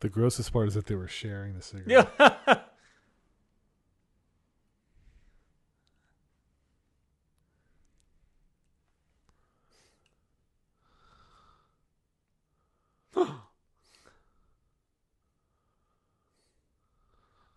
[0.00, 2.08] The grossest part is that they were sharing the cigarette.
[2.18, 2.56] Yeah.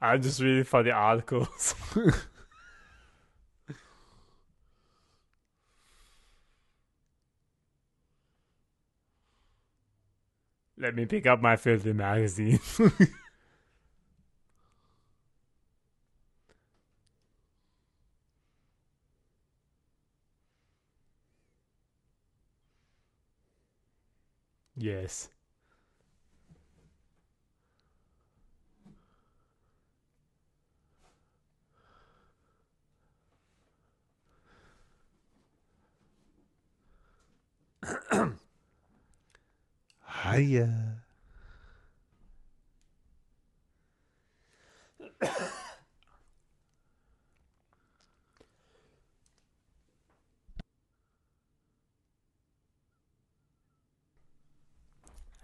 [0.01, 1.75] I'm just reading for the articles.
[10.83, 12.59] Let me pick up my filthy magazine.
[24.77, 25.29] yes.
[40.23, 41.03] Hiya.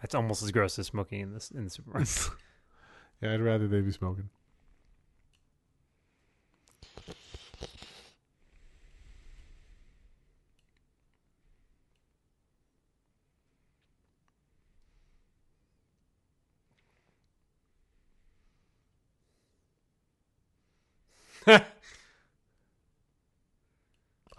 [0.02, 2.30] That's almost as gross as smoking in this in the supermarket.
[3.22, 4.30] Yeah, I'd rather they be smoking.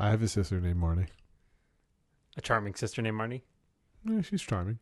[0.01, 1.09] I have a sister named Marnie.
[2.35, 3.43] A charming sister named Marnie.
[4.03, 4.79] Yeah, she's charming.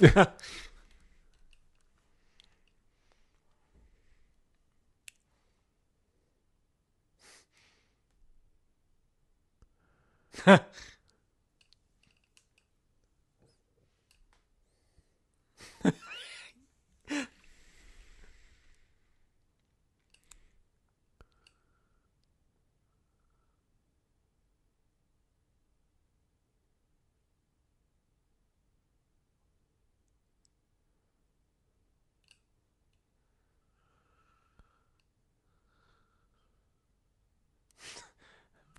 [0.00, 0.26] Yeah.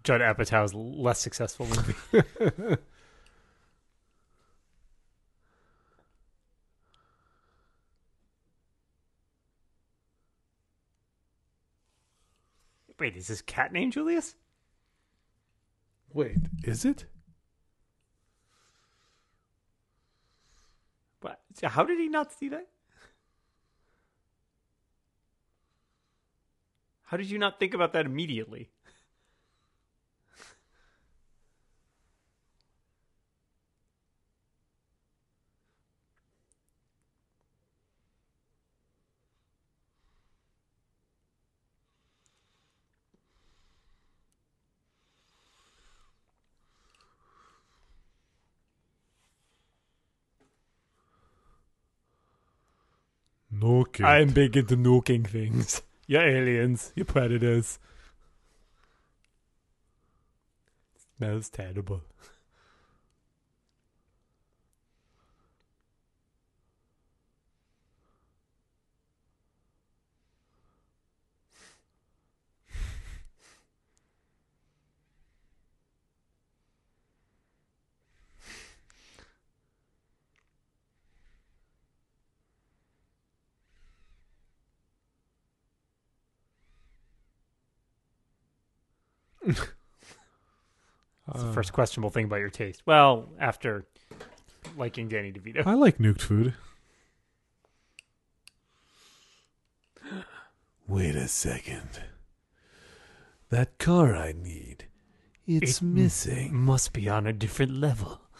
[0.09, 1.93] Judd Apatow's less successful movie.
[12.99, 14.33] Wait, is his cat named Julius?
[16.11, 17.05] Wait, is it?
[21.21, 21.39] What?
[21.61, 22.67] How did he not see that?
[27.03, 28.71] How did you not think about that immediately?
[53.91, 54.05] Kid.
[54.05, 55.81] I'm big into nuking things.
[56.07, 57.77] You're aliens, You're predators.
[61.17, 62.01] Smells terrible.
[91.31, 92.81] That's the uh, first questionable thing about your taste.
[92.85, 93.85] Well, after
[94.77, 95.65] liking Danny DeVito.
[95.65, 96.53] I like nuked food.
[100.87, 102.01] Wait a second.
[103.49, 104.85] That car I need.
[105.47, 106.55] It's It- missing.
[106.55, 108.21] Must be on a different level.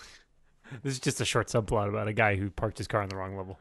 [0.83, 3.15] This is just a short subplot about a guy who parked his car on the
[3.15, 3.57] wrong level.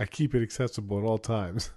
[0.00, 1.70] I keep it accessible at all times.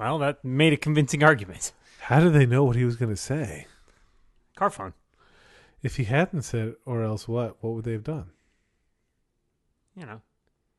[0.00, 1.74] Well, that made a convincing argument.
[2.00, 3.66] How did they know what he was going to say?
[4.56, 4.94] Car phone.
[5.82, 8.30] If he hadn't said or else what, what would they have done?
[9.94, 10.22] You know,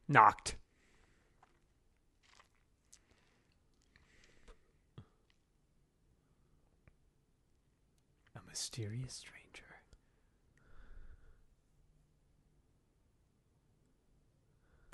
[0.08, 0.56] knocked.
[8.36, 9.84] A mysterious stranger.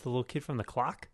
[0.04, 1.08] The little kid from the clock?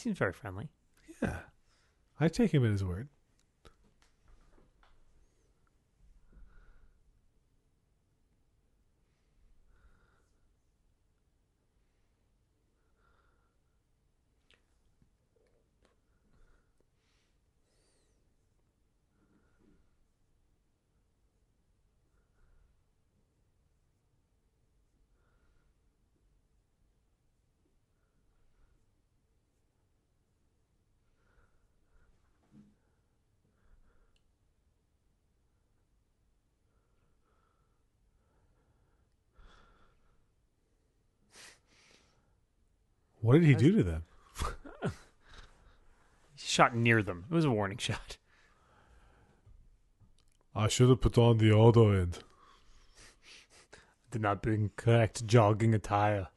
[0.00, 0.68] Seems very friendly.
[1.22, 1.38] Yeah.
[2.18, 3.08] I take him at his word.
[43.20, 44.04] What did he do to them?
[46.34, 47.24] He shot near them.
[47.30, 48.16] It was a warning shot.
[50.54, 52.18] I should have put on the other end.
[54.10, 56.28] Did not bring correct jogging attire.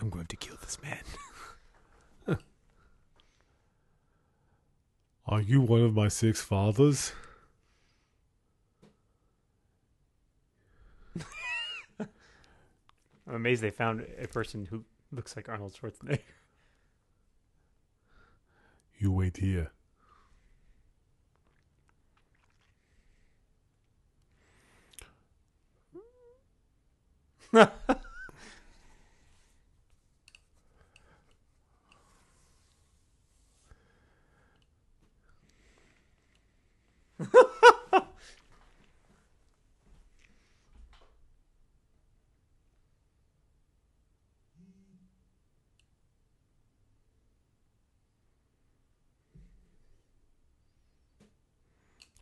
[0.00, 0.08] I'm
[0.76, 1.06] going to kill
[2.26, 2.36] this man.
[5.26, 7.12] Are you one of my six fathers?
[11.98, 16.20] I'm amazed they found a person who looks like Arnold Schwarzenegger.
[18.98, 19.70] You wait here.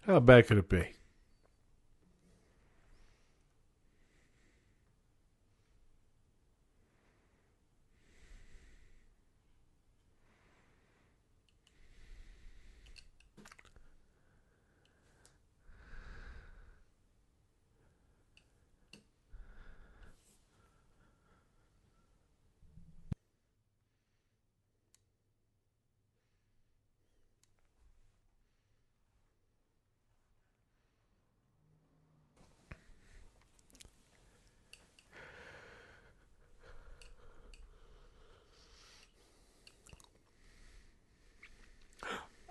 [0.08, 0.86] How bad could it be?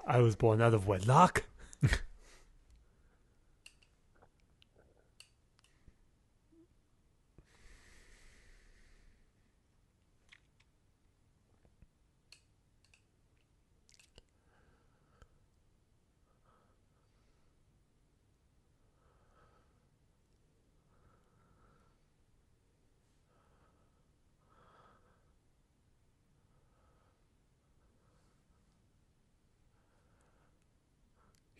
[0.08, 1.46] I was born out of wedlock.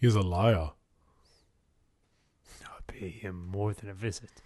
[0.08, 0.72] He's a liar.
[2.64, 4.42] I'll pay him more than a visit.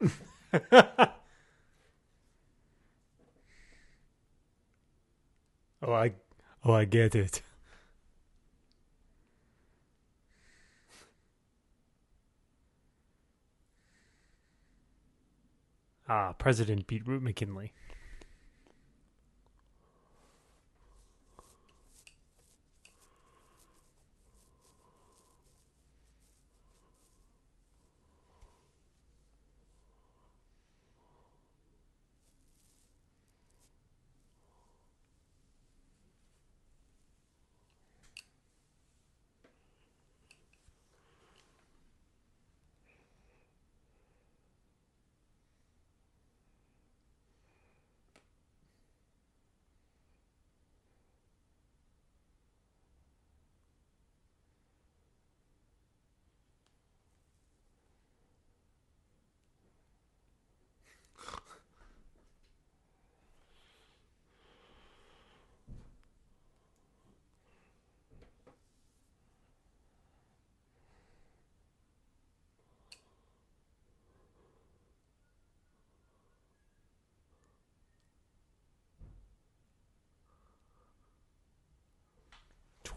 [0.02, 1.12] oh,
[5.80, 6.14] I,
[6.64, 7.40] oh, I get it.
[16.08, 17.72] Ah, President Beetroot McKinley.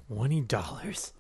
[0.10, 1.14] Twenty dollars.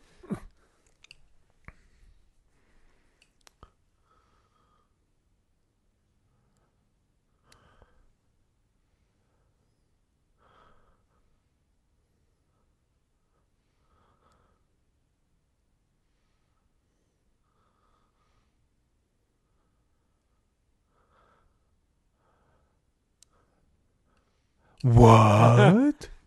[24.83, 26.09] What?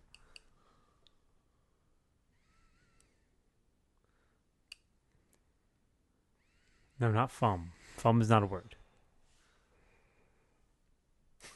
[7.02, 7.72] No, not fum.
[7.96, 8.76] Fum is not a word.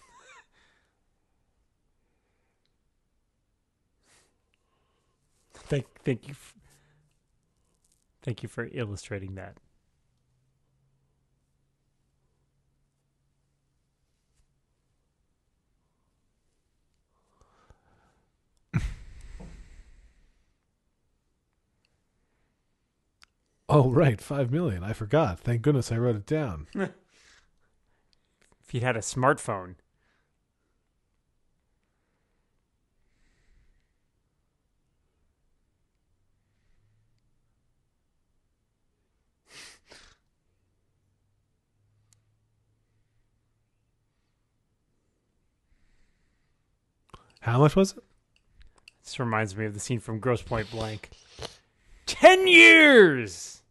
[5.55, 6.33] thank, thank you.
[6.33, 6.57] f-
[8.23, 9.59] thank you for illustrating that.
[23.69, 24.21] Oh, right.
[24.21, 24.85] Five million.
[24.85, 25.41] I forgot.
[25.41, 26.67] Thank goodness I wrote it down.
[28.69, 29.77] If you'd had a smartphone,
[47.41, 48.03] How much was it?
[49.05, 51.11] this reminds me of the scene from Grosse Pointe Blank.
[52.07, 53.63] Ten years.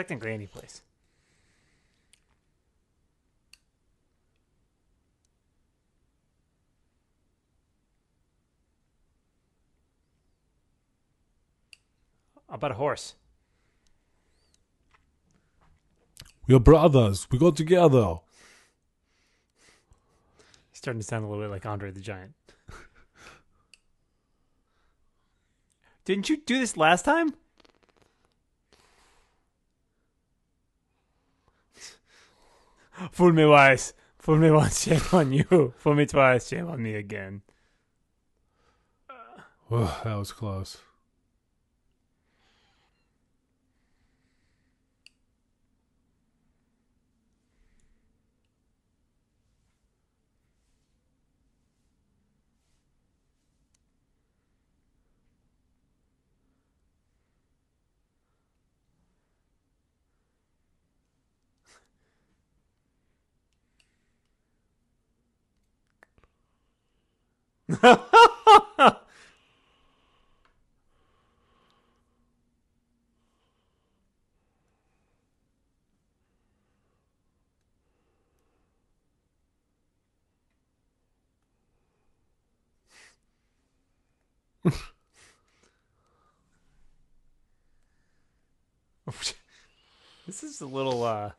[0.00, 0.80] Technically, any place.
[12.48, 13.14] How about a horse?
[16.48, 17.26] We're brothers.
[17.30, 18.20] We go together.
[20.70, 22.32] He's starting to sound a little bit like Andre the Giant.
[26.06, 27.34] Didn't you do this last time?
[33.12, 35.74] Fool me once, fool me once, shame on you.
[35.76, 37.42] Fool me twice, shame on me again.
[39.70, 40.78] Oh, that was close.
[90.26, 91.30] this is a little uh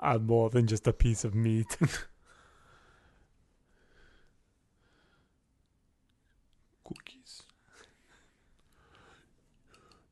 [0.00, 1.76] I'm more than just a piece of meat.
[6.84, 7.42] Cookies.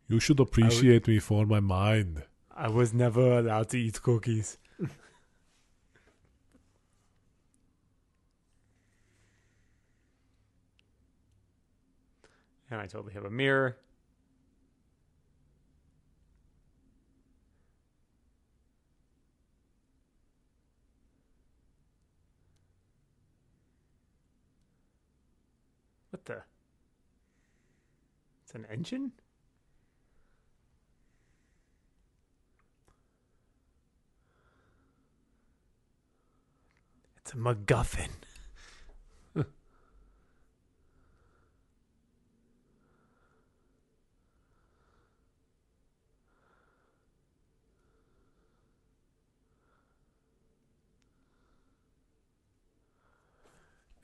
[0.08, 2.24] You should appreciate me for my mind.
[2.54, 4.58] I was never allowed to eat cookies.
[12.70, 13.76] and I totally have a mirror.
[26.26, 26.42] The?
[28.44, 29.12] It's an engine?
[37.18, 38.10] It's a MacGuffin.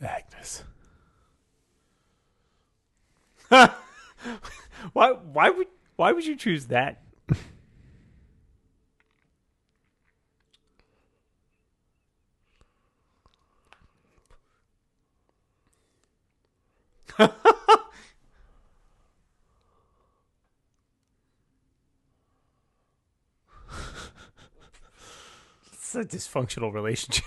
[0.00, 0.64] Agnes.
[4.92, 5.10] why?
[5.10, 5.66] Why would?
[5.96, 7.02] Why would you choose that?
[25.72, 27.24] it's a dysfunctional relationship.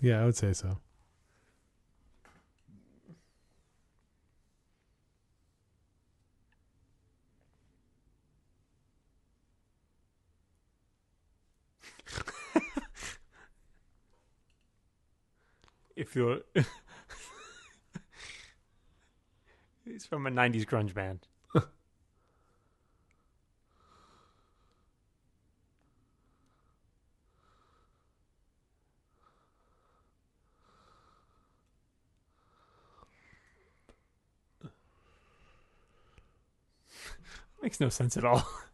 [0.00, 0.78] Yeah, I would say so.
[16.10, 16.40] If you're
[19.84, 21.20] he's from a 90s grunge band.
[37.62, 38.44] Makes no sense at all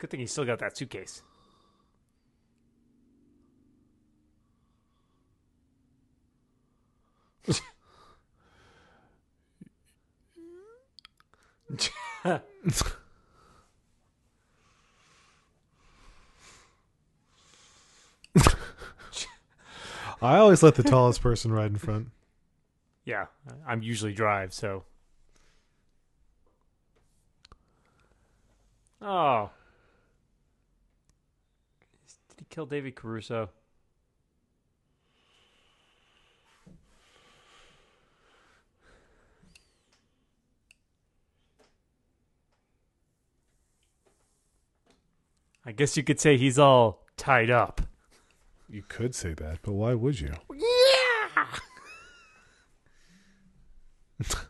[0.00, 1.22] Good thing he still got that suitcase.
[20.22, 22.08] I always let the tallest person ride in front.
[23.04, 23.26] Yeah,
[23.66, 24.84] I'm usually drive, so.
[29.02, 29.50] Oh.
[32.50, 33.48] Did he kill David Caruso?
[45.64, 47.82] I guess you could say he's all tied up.
[48.68, 50.34] You could say that, but why would you?
[50.52, 51.46] Yeah.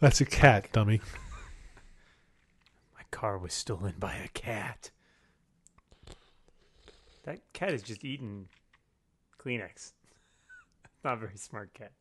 [0.00, 1.02] That's a cat, dummy.
[2.96, 4.90] My car was stolen by a cat.
[7.24, 8.48] That cat is just eating
[9.38, 9.92] Kleenex.
[11.04, 11.92] Not a very smart cat.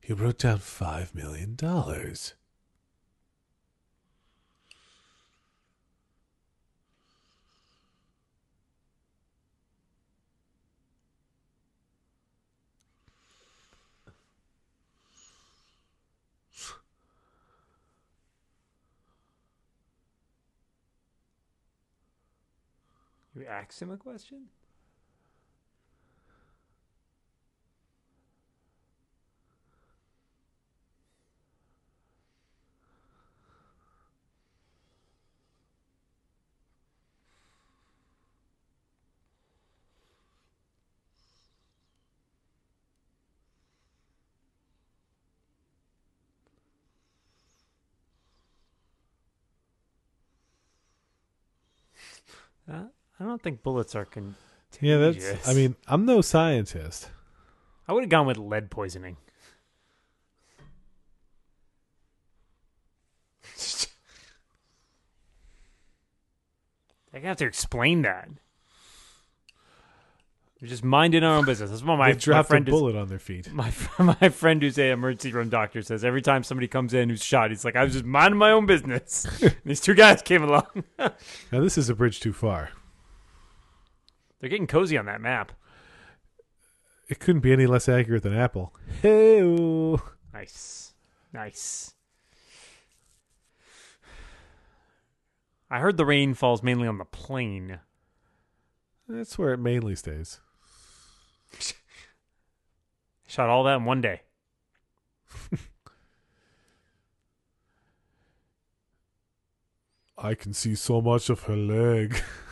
[0.00, 1.56] He wrote down five million
[23.34, 24.48] You asked him a question?
[52.70, 52.84] Uh,
[53.20, 54.34] I don't think bullets are con.
[54.80, 55.48] Yeah, that's.
[55.48, 57.10] I mean, I'm no scientist.
[57.86, 59.16] I would have gone with lead poisoning.
[67.14, 68.28] I have to explain that.
[70.60, 71.70] We're just minding our own business.
[71.70, 73.52] That's what my, they my dropped a friend is, bullet on their feet.
[73.52, 77.22] my my friend who's a emergency room doctor says every time somebody comes in who's
[77.22, 79.26] shot, he's like, I was just minding my own business.
[79.64, 80.84] These two guys came along.
[81.52, 82.70] Now this is a bridge too far.
[84.40, 85.52] They're getting cozy on that map.
[87.08, 88.74] It couldn't be any less accurate than Apple.
[89.02, 89.40] Hey,
[90.32, 90.94] Nice.
[91.32, 91.94] Nice.
[95.70, 97.80] I heard the rain falls mainly on the plain.
[99.08, 100.40] that's where it mainly stays.
[103.26, 104.22] Shot all that in one day.
[110.16, 112.16] I can see so much of her leg.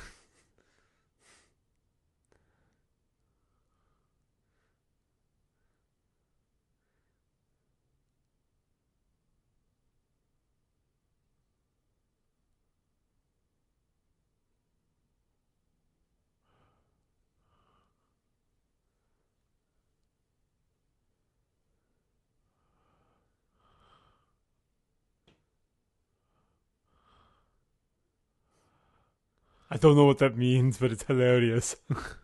[29.82, 31.76] don't know what that means, but it's hilarious.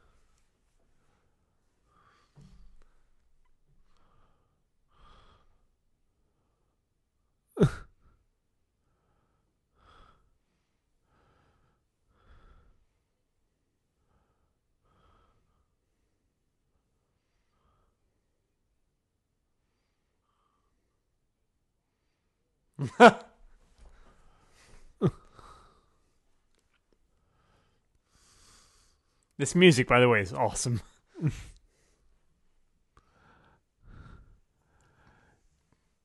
[29.39, 30.81] this music, by the way, is awesome.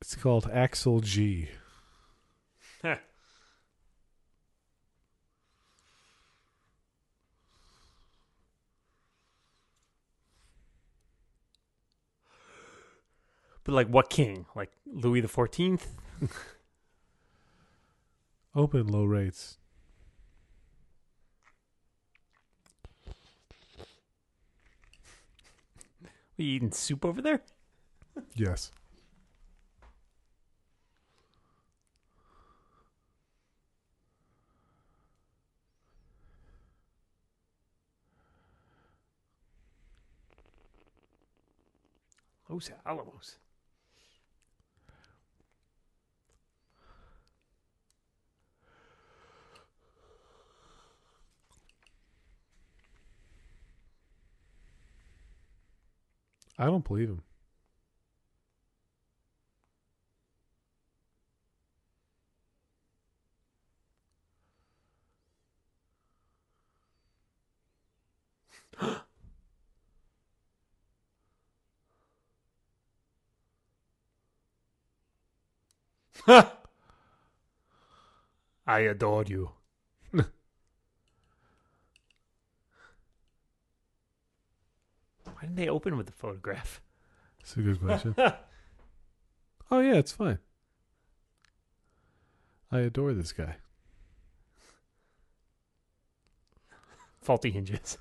[0.01, 1.47] It's called Axel G.
[13.63, 14.45] But like what king?
[14.55, 15.87] Like Louis the Fourteenth?
[18.55, 19.57] Open low rates.
[26.39, 27.41] Are you eating soup over there?
[28.35, 28.71] Yes.
[42.49, 43.42] Los Alamos.
[56.57, 57.21] I don't believe him.
[78.67, 79.51] I adore you.
[85.43, 86.81] Didn't they open with the photograph?
[87.39, 88.15] That's a good question.
[89.71, 90.39] oh yeah, it's fine.
[92.71, 93.57] I adore this guy.
[97.21, 97.97] Faulty hinges.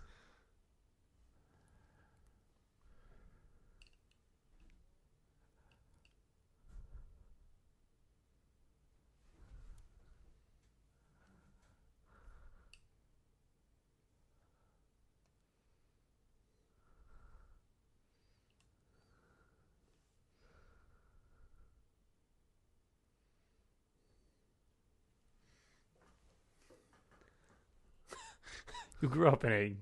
[29.02, 29.76] Who grew up in a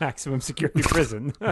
[0.00, 1.34] maximum security prison.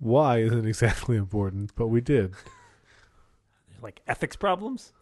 [0.00, 2.34] Why isn't exactly important, but we did.
[3.80, 4.92] like ethics problems.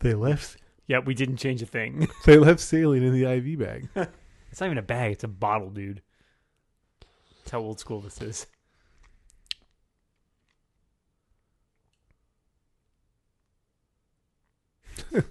[0.00, 0.56] They left.
[0.86, 2.08] Yeah, we didn't change a thing.
[2.24, 3.88] They left saline in the IV bag.
[4.50, 6.00] It's not even a bag; it's a bottle, dude.
[7.36, 8.46] That's how old school this is.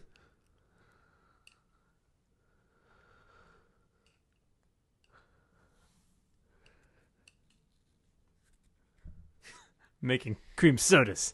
[10.02, 11.34] Making cream sodas.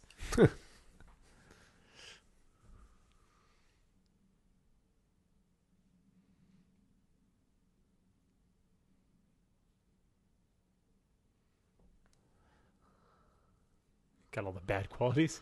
[14.34, 15.40] Got all the bad qualities.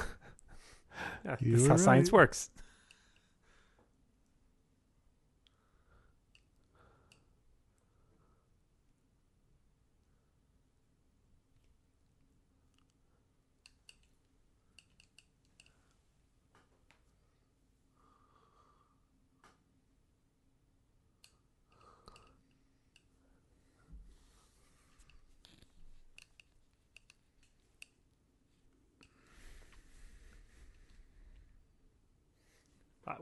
[1.25, 2.19] That's how science right.
[2.19, 2.49] works.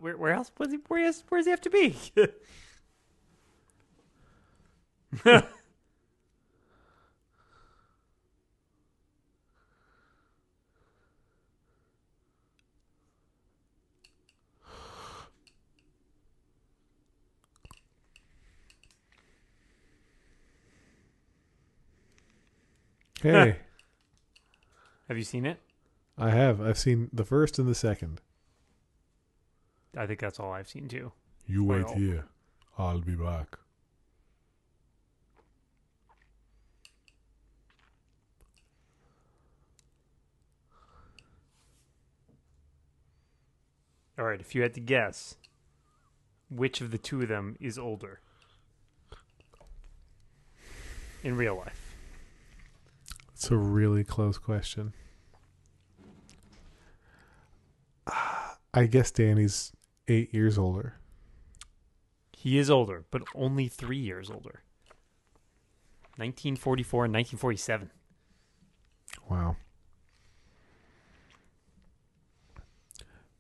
[0.02, 0.52] Where, where else?
[0.58, 1.96] Where's he, where, is, where does he have to be?
[23.22, 23.58] Hey,
[25.08, 25.60] have you seen it?
[26.18, 26.60] I have.
[26.60, 28.22] I've seen the first and the second.
[29.96, 31.12] I think that's all I've seen too.
[31.48, 32.26] You wait Well- here.
[32.78, 33.58] I'll be back.
[44.20, 45.36] All right, if you had to guess,
[46.50, 48.20] which of the two of them is older
[51.24, 51.96] in real life?
[53.34, 54.94] It's a really close question.
[58.74, 59.72] I guess Danny's
[60.08, 60.96] eight years older.
[62.34, 64.64] He is older, but only three years older.
[66.18, 67.92] 1944 and 1947.
[69.30, 69.56] Wow.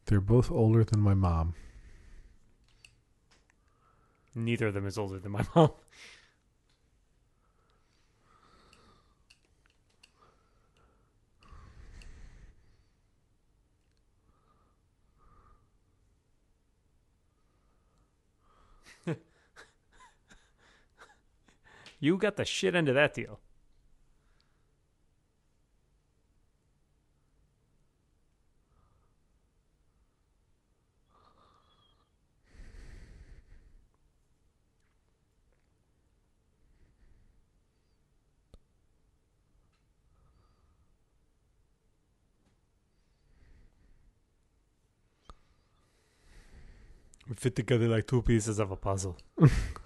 [0.06, 1.54] They're both older than my mom.
[4.36, 5.72] Neither of them is older than my mom.
[22.02, 23.40] You got the shit end of that deal.
[47.30, 49.16] We fit together like two pieces of a puzzle.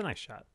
[0.00, 0.46] a nice shot.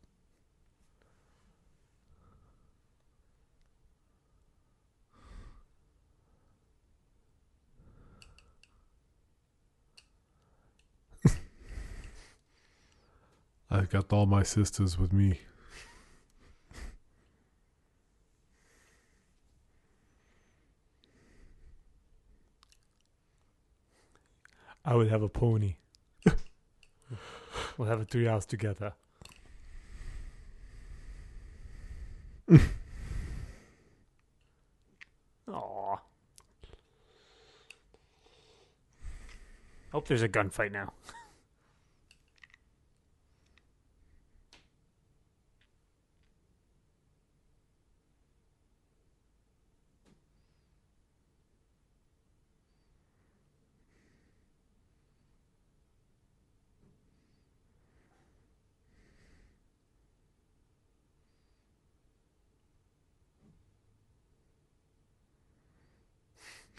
[13.76, 15.40] I've got all my sisters with me.
[24.86, 25.76] I would have a pony.
[27.78, 28.94] we'll have a three hours together.
[35.48, 35.98] Aw.
[39.92, 40.94] Hope there's a gunfight now.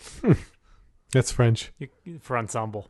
[1.13, 1.73] That's French.
[1.79, 1.89] You,
[2.21, 2.89] for ensemble.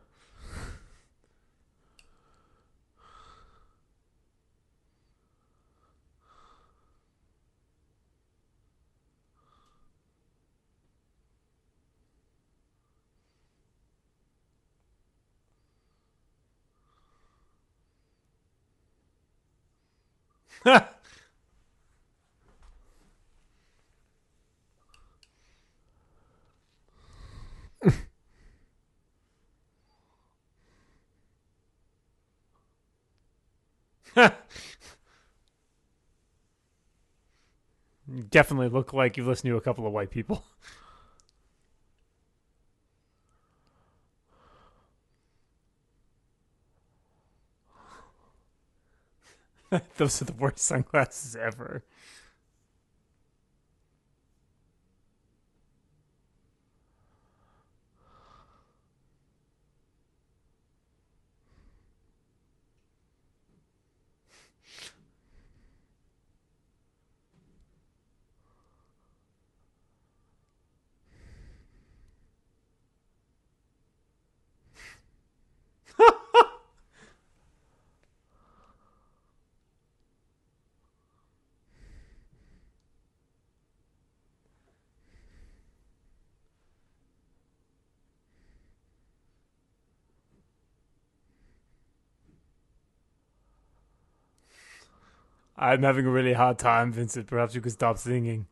[38.09, 40.43] You definitely look like you've listened to a couple of white people.
[49.97, 51.83] Those are the worst sunglasses ever.
[95.57, 97.27] I'm having a really hard time, Vincent.
[97.27, 98.47] Perhaps you could stop singing.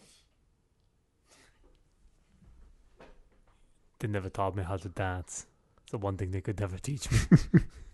[4.00, 5.46] They never taught me how to dance.
[5.82, 7.18] It's the one thing they could never teach me.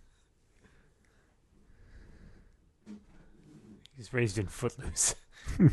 [3.97, 5.15] He's raised in Footloose.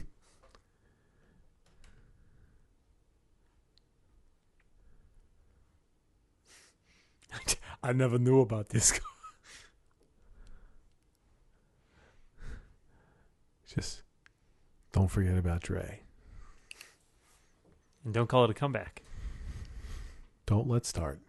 [7.83, 8.91] I never knew about this.
[8.91, 8.99] guy.
[13.67, 14.03] Just
[14.91, 16.01] don't forget about Dre.
[18.03, 19.01] And don't call it a comeback.
[20.45, 21.21] Don't let's start.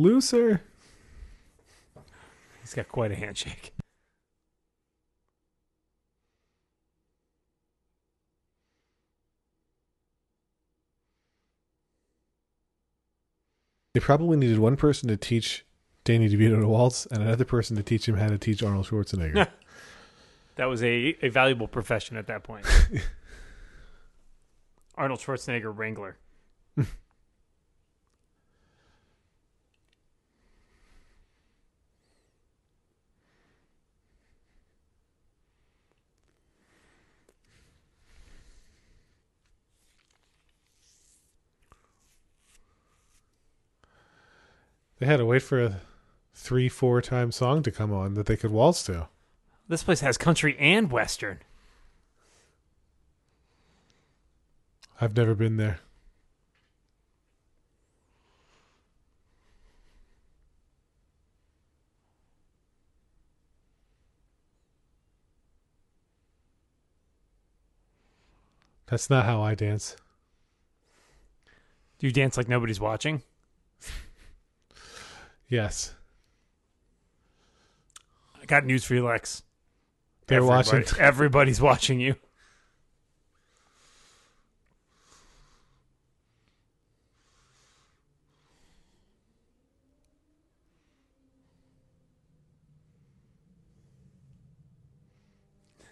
[0.00, 0.62] Looser.
[2.62, 3.74] He's got quite a handshake.
[13.92, 15.66] They probably needed one person to teach
[16.04, 19.48] Danny DeVito to waltz and another person to teach him how to teach Arnold Schwarzenegger.
[20.56, 22.66] That was a, a valuable profession at that point.
[24.94, 26.18] Arnold Schwarzenegger Wrangler.
[45.00, 45.80] They had to wait for a
[46.34, 49.08] three, four time song to come on that they could waltz to.
[49.66, 51.40] This place has country and western.
[55.00, 55.80] I've never been there.
[68.86, 69.96] That's not how I dance.
[71.98, 73.22] Do you dance like nobody's watching?
[75.50, 75.92] Yes.
[78.40, 79.42] I got news for you, Lex.
[80.26, 80.98] They're Everybody- watching.
[81.00, 82.14] Everybody's watching you.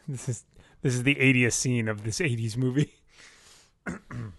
[0.06, 0.44] This is
[0.82, 2.92] this is the 80th scene of this 80s movie.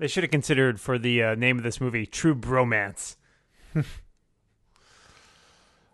[0.00, 3.16] They should have considered for the uh, name of this movie True Bromance.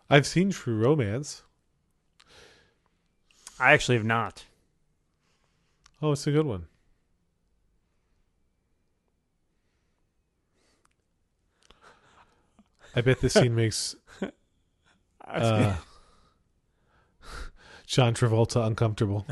[0.09, 1.43] I've seen True Romance.
[3.59, 4.45] I actually have not.
[6.01, 6.67] Oh, it's a good one.
[12.95, 13.93] I bet this scene makes
[15.27, 15.75] uh,
[17.85, 19.27] John Travolta uncomfortable.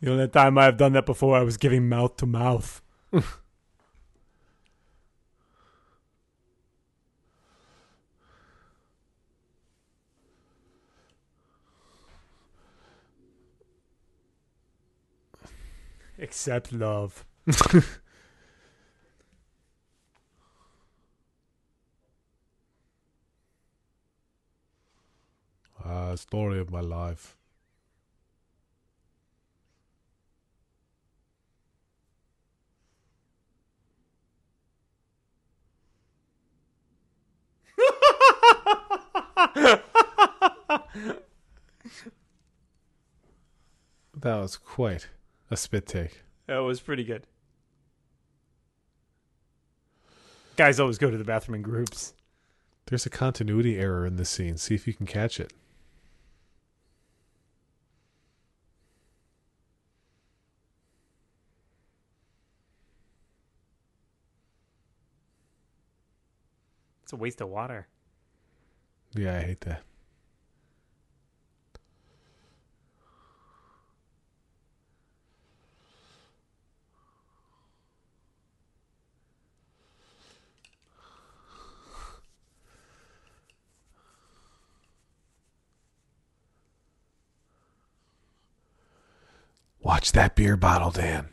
[0.00, 2.82] The only time I have done that before, I was giving mouth to mouth.
[16.18, 17.24] Except love.
[25.84, 27.37] Uh, story of my life.
[44.14, 45.08] that was quite
[45.50, 46.22] a spit take.
[46.46, 47.26] That was pretty good.
[50.56, 52.14] Guys always go to the bathroom in groups.
[52.86, 54.56] There's a continuity error in this scene.
[54.56, 55.52] See if you can catch it.
[67.02, 67.88] It's a waste of water.
[69.14, 69.82] Yeah, I hate that.
[89.80, 91.28] Watch that beer bottle, Dan.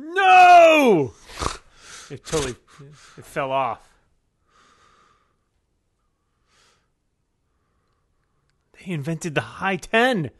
[0.00, 1.12] No!
[2.08, 2.54] It totally
[3.16, 3.80] it fell off.
[8.74, 10.30] They invented the high 10.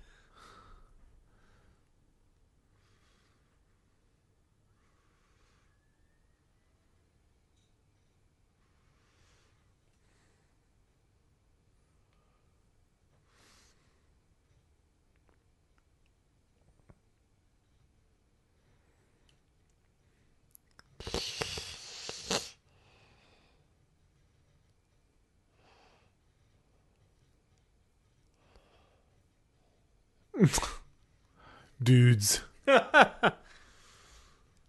[31.82, 32.40] Dudes.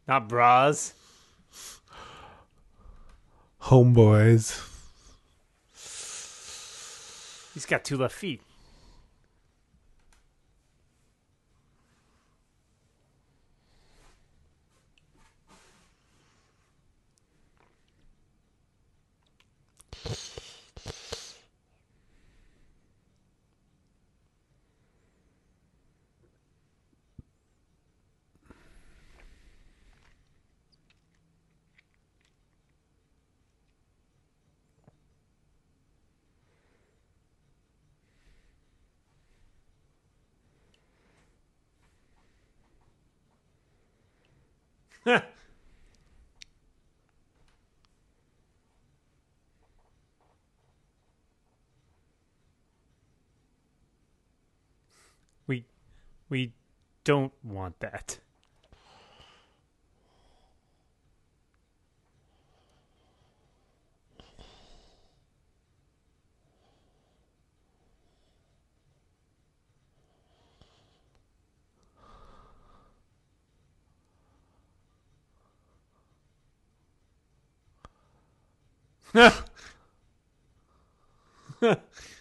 [0.08, 0.94] Not bras.
[3.64, 4.66] Homeboys.
[7.54, 8.41] He's got two left feet.
[55.48, 55.66] we
[56.30, 56.52] we
[57.04, 58.20] don't want that.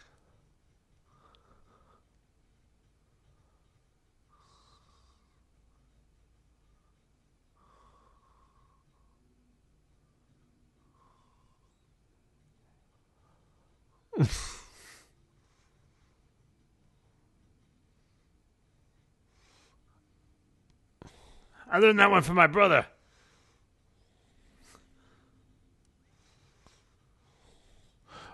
[21.70, 22.86] I learned that one from my brother.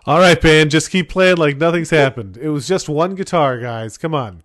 [0.07, 2.37] All right, band, just keep playing like nothing's happened.
[2.37, 3.97] It was just one guitar, guys.
[3.97, 4.43] Come on.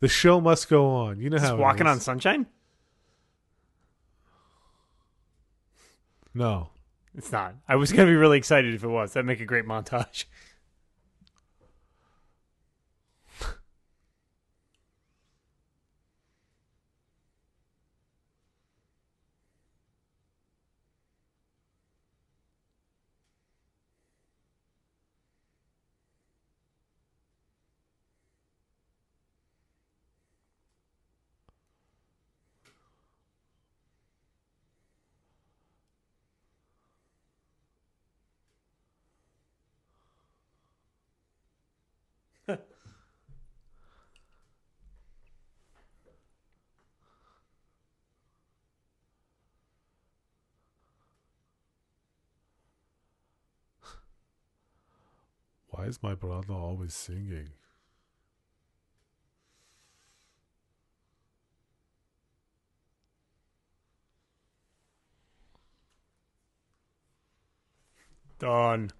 [0.00, 1.20] The show must go on.
[1.20, 2.46] You know how Just walking on sunshine?
[6.34, 6.68] No.
[7.18, 7.56] It's not.
[7.68, 9.12] I was gonna be really excited if it was.
[9.12, 10.24] That'd make a great montage.
[55.88, 57.48] Is my brother always singing?
[68.38, 68.90] Done.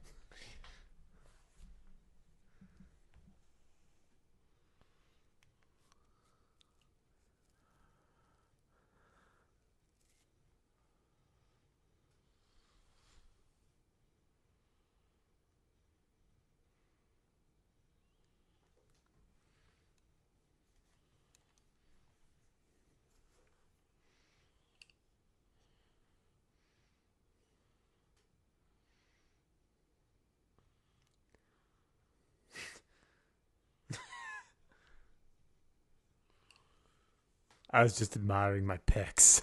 [37.70, 39.40] I was just admiring my pecs.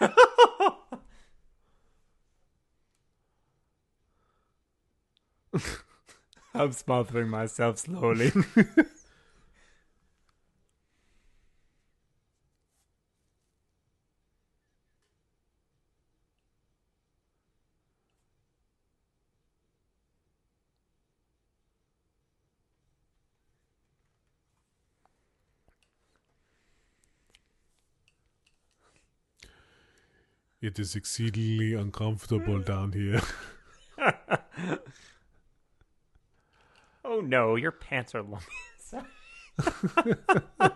[6.54, 8.32] I'm smothering myself slowly.
[30.62, 32.62] It is exceedingly uncomfortable hmm.
[32.62, 33.22] down here.
[37.04, 38.46] oh no, your pants are lumpy.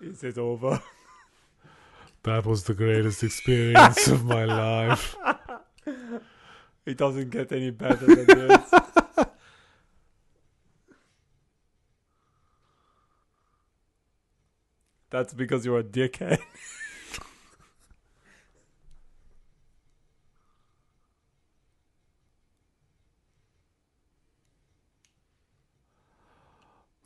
[0.00, 0.82] Is it over?
[2.24, 5.16] That was the greatest experience of my life.
[6.84, 8.74] It doesn't get any better than this.
[15.14, 16.40] That's because you're a dickhead.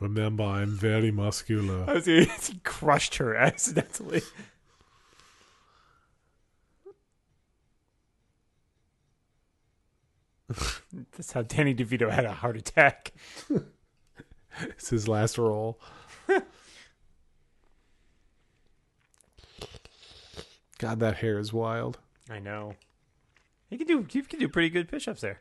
[0.01, 1.85] Remember, I'm very muscular.
[1.87, 2.27] I was he
[2.65, 4.23] crushed her accidentally.
[11.13, 13.13] That's how Danny DeVito had a heart attack.
[14.61, 15.79] It's his last role.
[20.79, 21.99] God, that hair is wild.
[22.31, 22.75] I know.
[23.69, 24.07] He can do.
[24.09, 25.41] He can do pretty good push-ups there.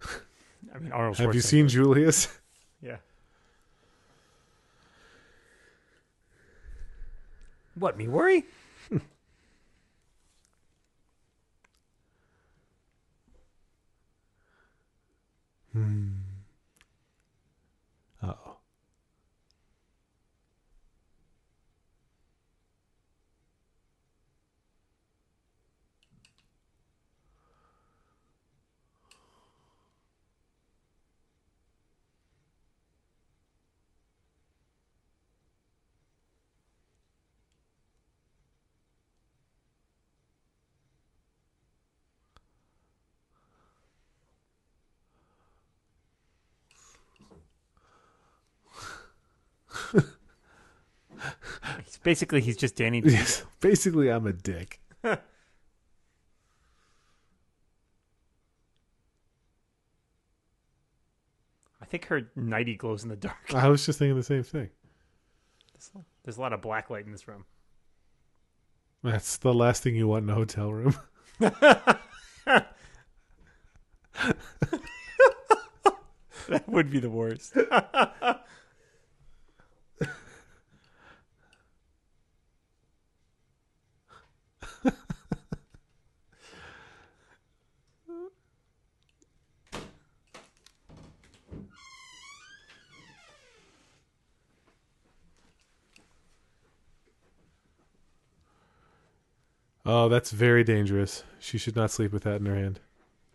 [0.74, 1.18] I mean, Arnold.
[1.18, 2.28] Have you seen Julius?
[2.80, 2.98] Yeah.
[7.74, 8.44] What me worry?
[15.72, 16.21] Hmm.
[52.02, 53.02] Basically he's just Danny.
[53.04, 53.44] Yes.
[53.60, 54.80] Basically, I'm a dick.
[55.04, 55.18] I
[61.86, 63.54] think her nighty glows in the dark.
[63.54, 64.70] I was just thinking the same thing.
[66.24, 67.44] There's a lot of black light in this room.
[69.02, 70.96] That's the last thing you want in a hotel room.
[76.48, 77.56] That would be the worst.
[99.84, 101.24] Oh, that's very dangerous.
[101.38, 102.80] She should not sleep with that in her hand.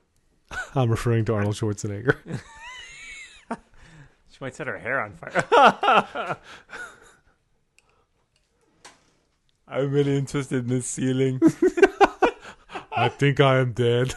[0.75, 2.17] I'm referring to Arnold Schwarzenegger.
[4.37, 6.37] She might set her hair on fire.
[9.67, 11.39] I'm really interested in this ceiling.
[12.91, 14.13] I think I am dead.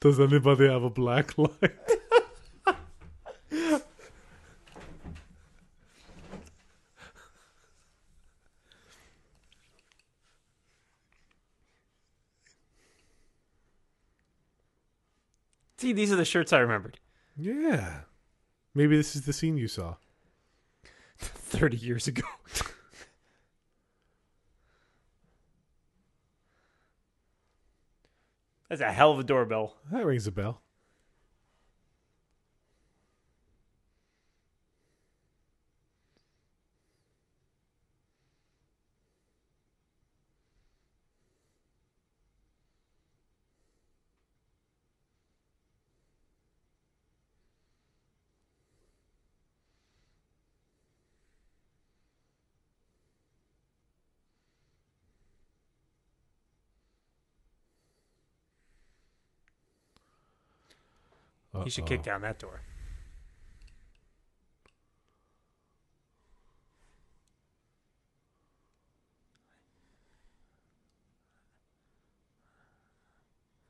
[0.00, 1.72] Does anybody have a black light?
[15.92, 16.98] See, these are the shirts I remembered.
[17.36, 18.04] Yeah.
[18.74, 19.96] Maybe this is the scene you saw.
[21.18, 22.26] 30 years ago.
[28.70, 29.76] That's a hell of a doorbell.
[29.90, 30.62] That rings a bell.
[61.64, 62.60] You should kick down that door.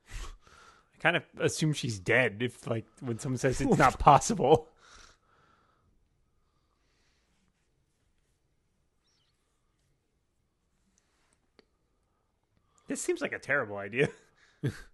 [0.08, 4.68] I kind of assume she's dead if, like, when someone says it's not possible.
[12.88, 14.08] This seems like a terrible idea.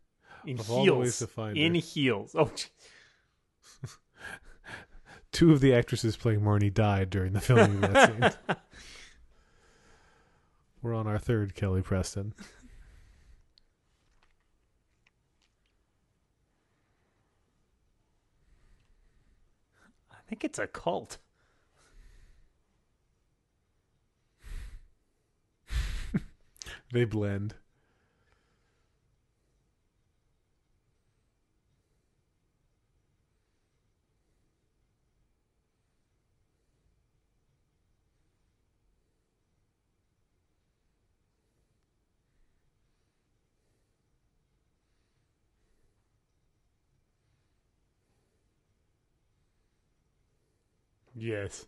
[0.49, 1.21] In Of all the ways heels.
[1.21, 2.35] to find In heels.
[2.35, 2.51] Oh.
[5.31, 8.57] Two of the actresses playing Marnie died during the filming of that scene.
[10.83, 12.33] We're on our third Kelly Preston.
[20.11, 21.19] I think it's a cult.
[26.91, 27.55] They blend.
[51.19, 51.67] Yes.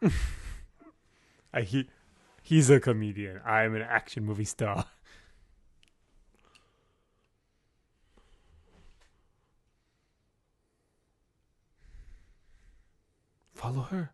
[1.52, 1.88] I, he,
[2.42, 3.40] he's a comedian.
[3.44, 4.86] I'm an action movie star.
[13.54, 14.12] Follow her.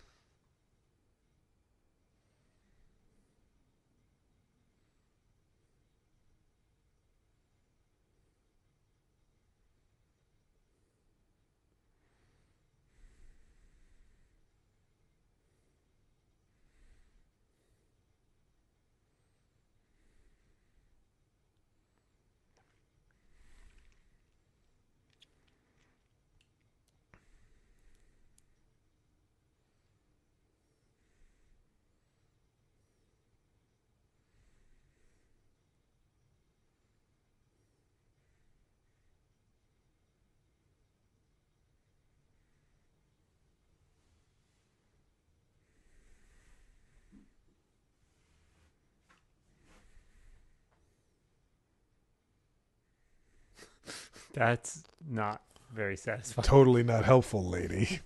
[54.35, 55.41] That's not
[55.73, 56.45] very satisfying.
[56.45, 58.01] Totally not helpful, lady.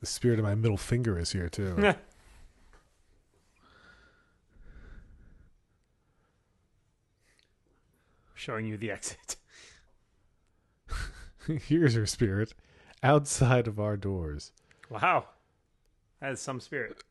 [0.00, 1.94] The spirit of my middle finger is here too.
[8.34, 9.34] Showing you the exit.
[11.66, 12.54] Here's her spirit
[13.02, 14.52] outside of our doors.
[14.88, 15.24] Wow.
[16.20, 17.02] That is some spirit.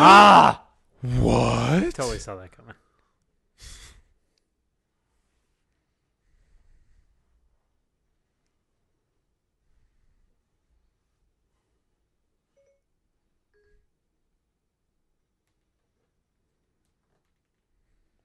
[0.00, 0.62] Ah!
[1.02, 1.94] What?
[1.94, 2.74] Totally saw that coming.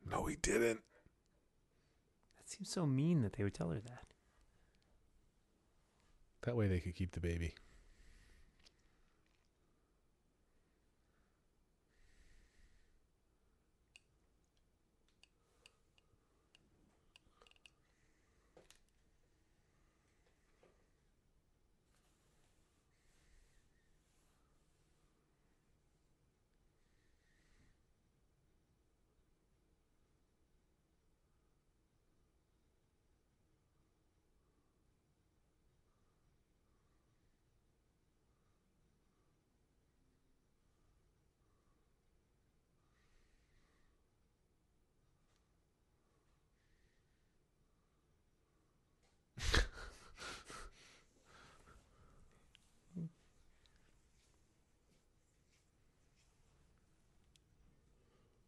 [0.09, 0.81] No, he didn't.
[2.37, 4.05] That seems so mean that they would tell her that.
[6.43, 7.53] That way they could keep the baby.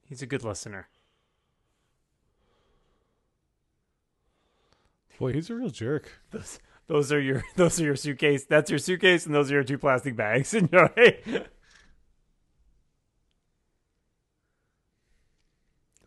[0.07, 0.87] He's a good listener.
[5.19, 6.11] Boy, he's a real jerk.
[6.31, 8.45] Those, those are your those are your suitcase.
[8.45, 10.53] That's your suitcase, and those are your two plastic bags.
[10.53, 10.89] Enjoy.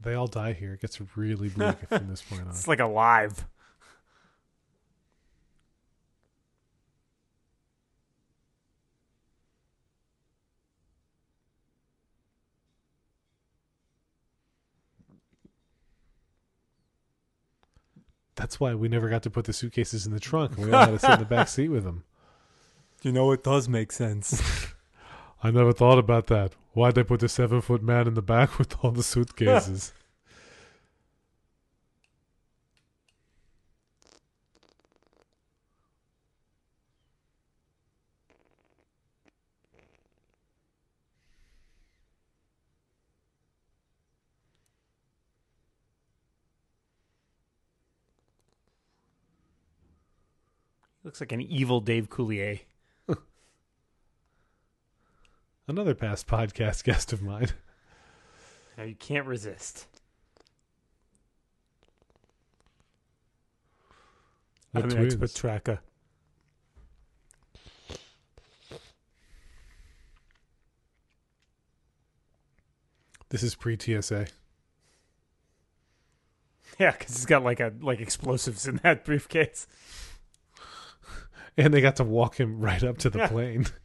[0.03, 0.75] They all die here.
[0.75, 2.49] It gets really bleak from this point on.
[2.49, 3.47] It's like alive.
[18.41, 20.57] That's why we never got to put the suitcases in the trunk.
[20.57, 22.05] and We all had to sit in the back seat with them.
[23.03, 24.43] You know, it does make sense.
[25.43, 26.53] I never thought about that.
[26.75, 29.95] Why'd they put the seven foot man in the back with all the suitcases?
[51.21, 52.61] Looks like an evil Dave Coulier.
[55.69, 57.49] Another past podcast guest of mine.
[58.79, 59.87] Now you can't resist.
[64.73, 65.13] The I'm an twins.
[65.13, 65.81] expert tracker.
[73.29, 74.27] This is pre TSA.
[76.79, 79.67] Yeah, because it's got like a like explosives in that briefcase.
[81.57, 83.67] And they got to walk him right up to the plane.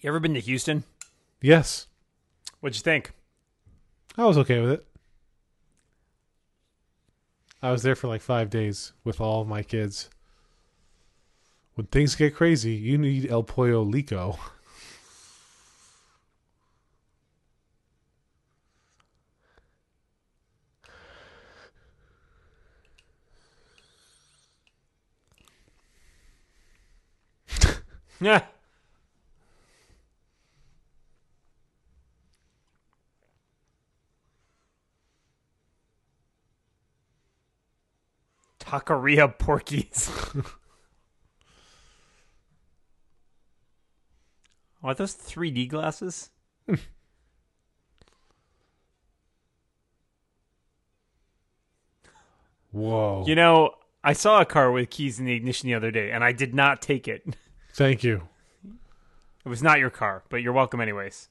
[0.00, 0.84] You ever been to Houston?
[1.42, 1.88] Yes.
[2.60, 3.10] What'd you think?
[4.16, 4.86] I was okay with it.
[7.60, 10.08] I was there for like five days with all of my kids.
[11.74, 14.38] When things get crazy, you need El Pollo Loco.
[28.20, 28.42] Yeah.
[38.58, 40.10] Taqueria Porkies.
[44.82, 46.30] Are those 3D glasses?
[52.70, 53.24] Whoa.
[53.26, 53.74] You know,
[54.04, 56.54] I saw a car with keys in the ignition the other day, and I did
[56.54, 57.24] not take it.
[57.78, 58.22] Thank you.
[59.44, 61.28] It was not your car, but you're welcome anyways.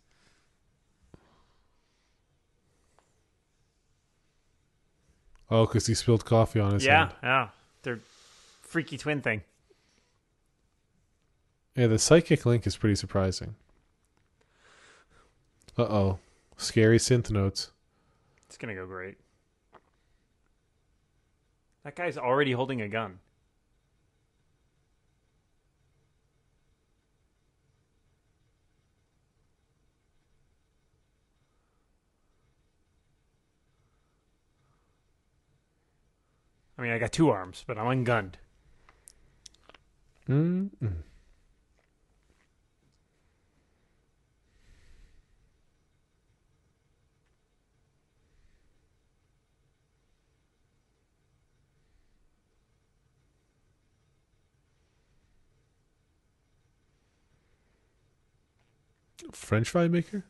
[5.52, 7.12] Oh, because he spilled coffee on his yeah, hand.
[7.22, 7.48] Yeah,
[7.84, 8.00] Their
[8.62, 9.42] freaky twin thing.
[11.76, 13.56] Yeah, the psychic link is pretty surprising.
[15.78, 16.20] Uh oh.
[16.56, 17.72] Scary synth notes.
[18.46, 19.18] It's going to go great.
[21.84, 23.20] That guy's already holding a gun.
[36.78, 38.34] I mean, I got two arms, but I'm ungunned.
[40.30, 40.70] mm
[59.32, 60.26] French fry maker?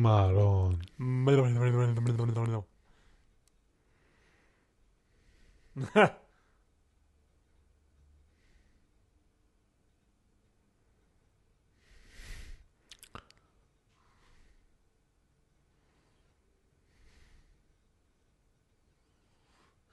[0.00, 0.80] Maron.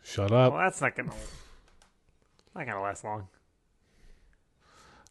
[0.03, 0.53] Shut up.
[0.53, 1.11] well, that's not gonna
[2.55, 3.27] not gonna last long.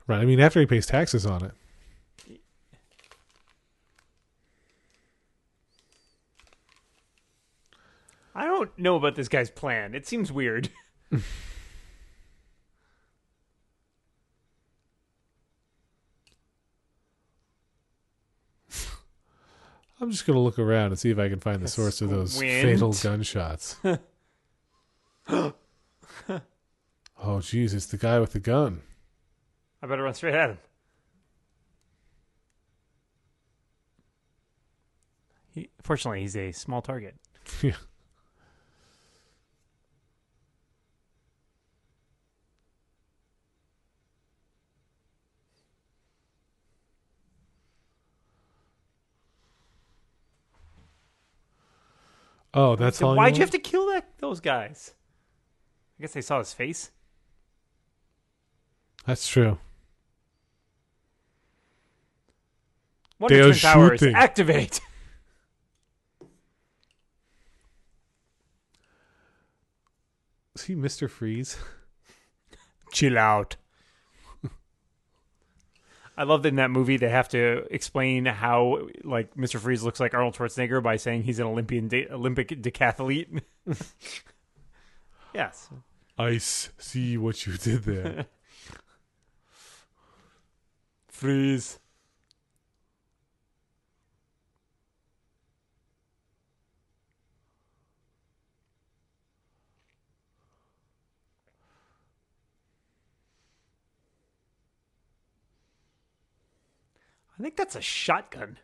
[0.06, 0.20] Right.
[0.20, 1.52] I mean, after he pays taxes on it.
[8.36, 9.94] I don't know about this guy's plan.
[9.94, 10.68] It seems weird.
[19.98, 22.10] I'm just going to look around and see if I can find the source of
[22.10, 22.62] those Squint.
[22.62, 23.76] fatal gunshots.
[23.82, 25.54] oh,
[27.18, 28.82] jeez, it's the guy with the gun.
[29.82, 30.58] I better run straight at him.
[35.54, 37.14] He, fortunately, he's a small target.
[37.62, 37.76] Yeah.
[52.58, 53.14] Oh, that's all.
[53.14, 54.94] why'd you have to kill that those guys?
[55.98, 56.90] I guess they saw his face.
[59.06, 59.58] That's true.
[63.18, 64.14] Wonder They are Twin Towers, shooting.
[64.16, 64.80] activate.
[70.54, 71.58] Is he Mister Freeze?
[72.92, 73.56] Chill out.
[76.16, 79.58] I love that in that movie they have to explain how like Mr.
[79.60, 83.42] Freeze looks like Arnold Schwarzenegger by saying he's an Olympian de- Olympic decathlete.
[85.34, 85.68] yes.
[86.18, 88.26] I s- see what you did there.
[91.08, 91.78] Freeze.
[107.38, 108.58] I think that's a shotgun.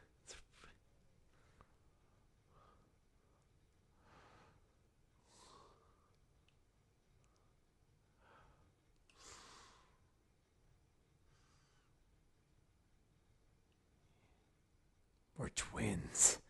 [15.36, 16.41] We're twins.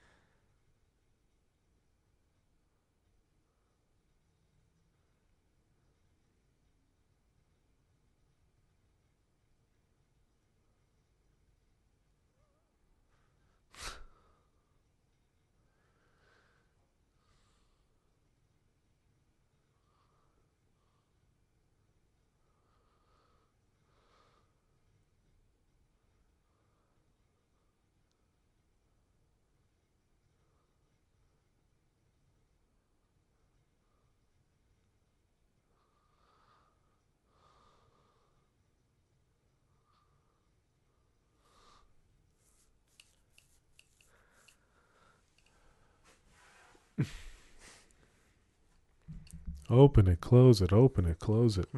[49.71, 51.69] Open it, close it, open it, close it.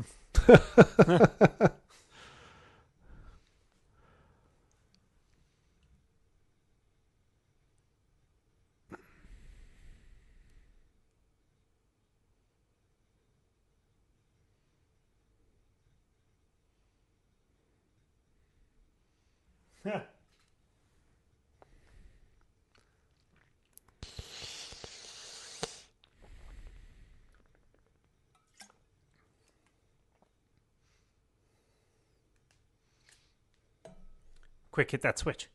[34.75, 35.49] Quick, hit that switch.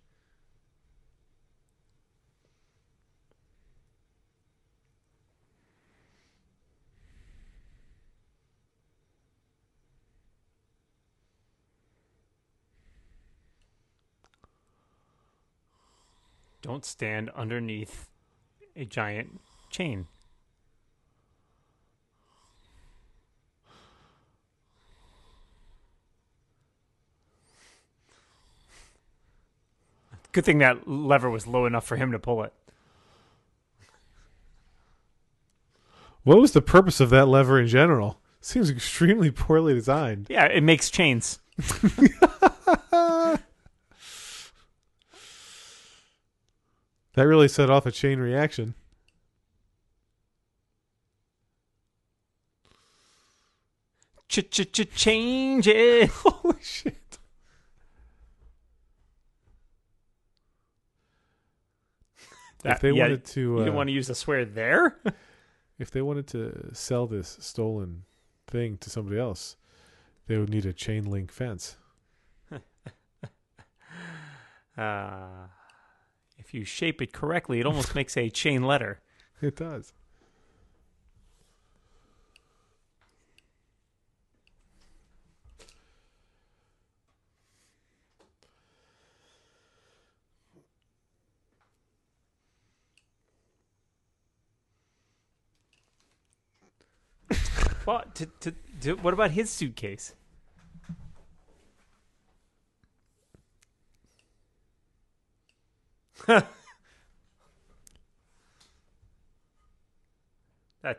[16.61, 18.07] Don't stand underneath
[18.77, 20.07] a giant chain.
[30.31, 32.53] Good thing that lever was low enough for him to pull it.
[36.23, 38.19] What was the purpose of that lever in general?
[38.41, 40.27] Seems extremely poorly designed.
[40.29, 41.39] Yeah, it makes chains.
[47.19, 48.75] That really set off a chain reaction.
[54.29, 56.09] Ch-ch-ch-change it.
[56.13, 56.98] Holy shit.
[62.65, 64.97] If they yeah, wanted to You uh, didn't want to use a swear there?
[65.79, 68.03] if they wanted to sell this stolen
[68.47, 69.55] thing to somebody else,
[70.27, 71.77] they would need a chain link fence.
[74.77, 75.47] Uh,
[76.37, 79.01] if you shape it correctly, it almost makes a chain letter.
[79.41, 79.93] It does.
[97.89, 98.13] What?
[98.13, 100.13] To, to, to, what about his suitcase?
[106.27, 106.45] that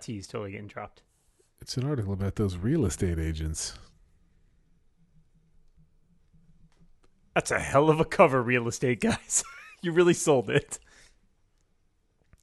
[0.01, 1.03] T is totally getting dropped.
[1.61, 3.75] It's an article about those real estate agents.
[7.37, 9.45] That's a hell of a cover, real estate guys.
[9.81, 10.81] you really sold it.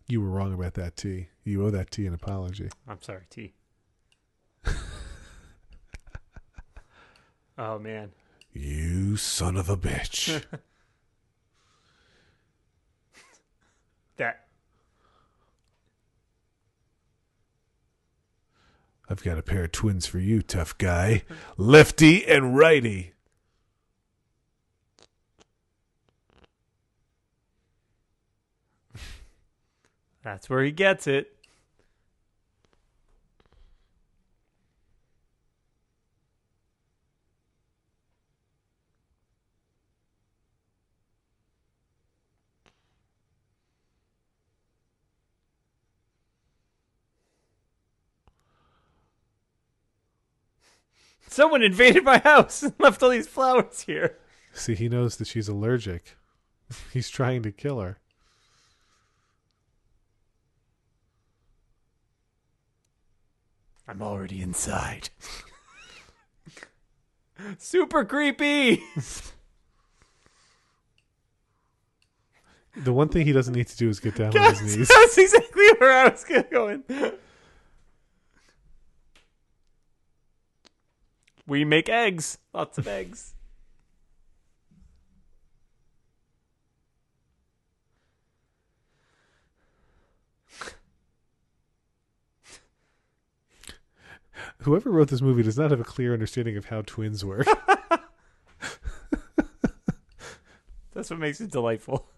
[0.07, 1.28] You were wrong about that T.
[1.44, 2.69] You owe that T an apology.
[2.88, 3.56] I'm sorry, T.
[7.57, 8.11] oh man.
[8.53, 10.43] You son of a bitch.
[14.17, 14.47] That
[19.09, 21.23] I've got a pair of twins for you, tough guy.
[21.55, 23.13] Lefty and righty.
[30.23, 31.36] that's where he gets it.
[51.28, 54.18] Someone invaded my house and left all these flowers here.
[54.54, 56.18] See, he knows that she's allergic.
[56.94, 57.99] He's trying to kill her.
[63.88, 65.10] I'm already inside.
[67.58, 68.84] Super creepy.
[72.76, 74.88] The one thing he doesn't need to do is get down on his knees.
[74.90, 76.84] that's exactly where I was going.
[81.48, 82.38] We make eggs.
[82.53, 83.34] Lots of eggs.
[94.60, 97.48] Whoever wrote this movie does not have a clear understanding of how twins work.
[100.94, 102.10] That's what makes it delightful.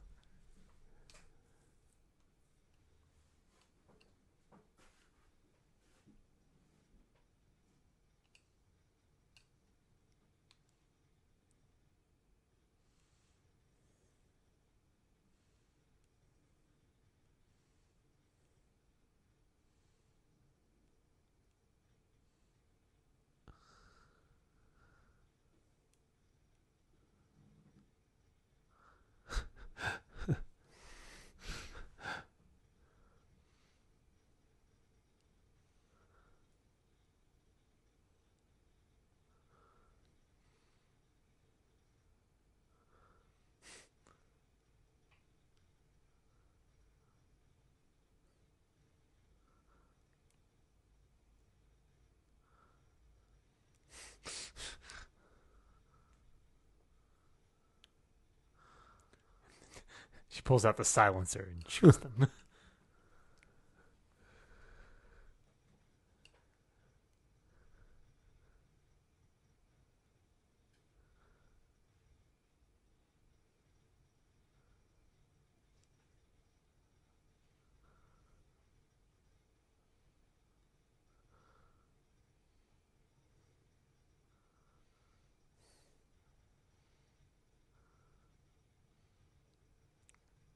[60.49, 62.27] Pulls out the silencer and shoots them.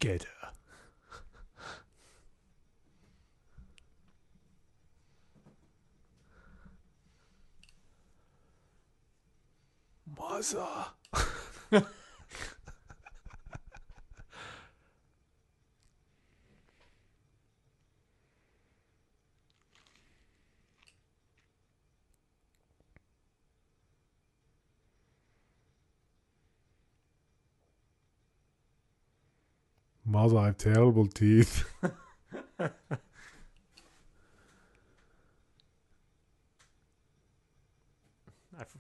[0.03, 0.49] Get her.
[10.19, 10.82] Mother.
[30.23, 31.65] Mother, I have terrible teeth.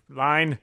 [0.09, 0.57] Line.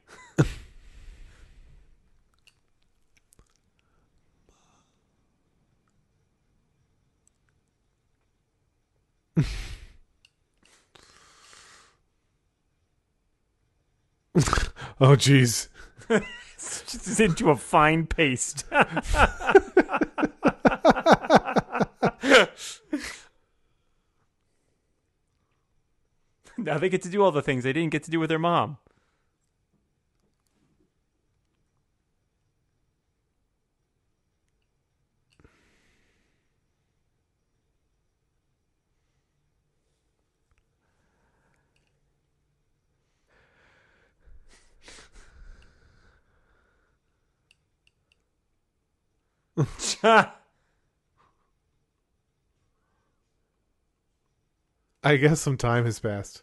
[14.98, 15.68] Oh, jeez.
[16.60, 18.64] Just into a fine paste.
[26.58, 28.38] now they get to do all the things they didn't get to do with their
[28.38, 28.76] mom.
[55.02, 56.42] I guess some time has passed.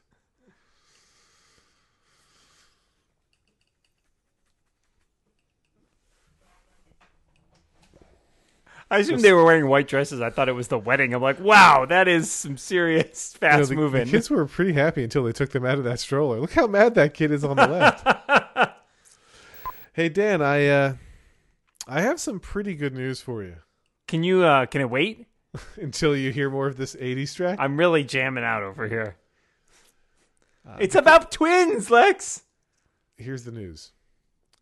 [8.90, 10.22] I assumed they were wearing white dresses.
[10.22, 11.14] I thought it was the wedding.
[11.14, 14.74] I'm like, wow, that is some serious You know, fast the, the kids were pretty
[14.74, 16.40] happy until they took them out of that stroller.
[16.40, 18.74] Look how mad that kid is on the left.
[19.94, 20.94] hey Dan, I uh
[21.88, 23.56] I have some pretty good news for you.
[24.08, 24.44] Can you?
[24.44, 25.28] uh Can it wait?
[25.78, 27.58] Until you hear more of this 80s track.
[27.60, 29.16] I'm really jamming out over here.
[30.68, 32.44] Uh, It's about twins, Lex.
[33.16, 33.92] Here's the news.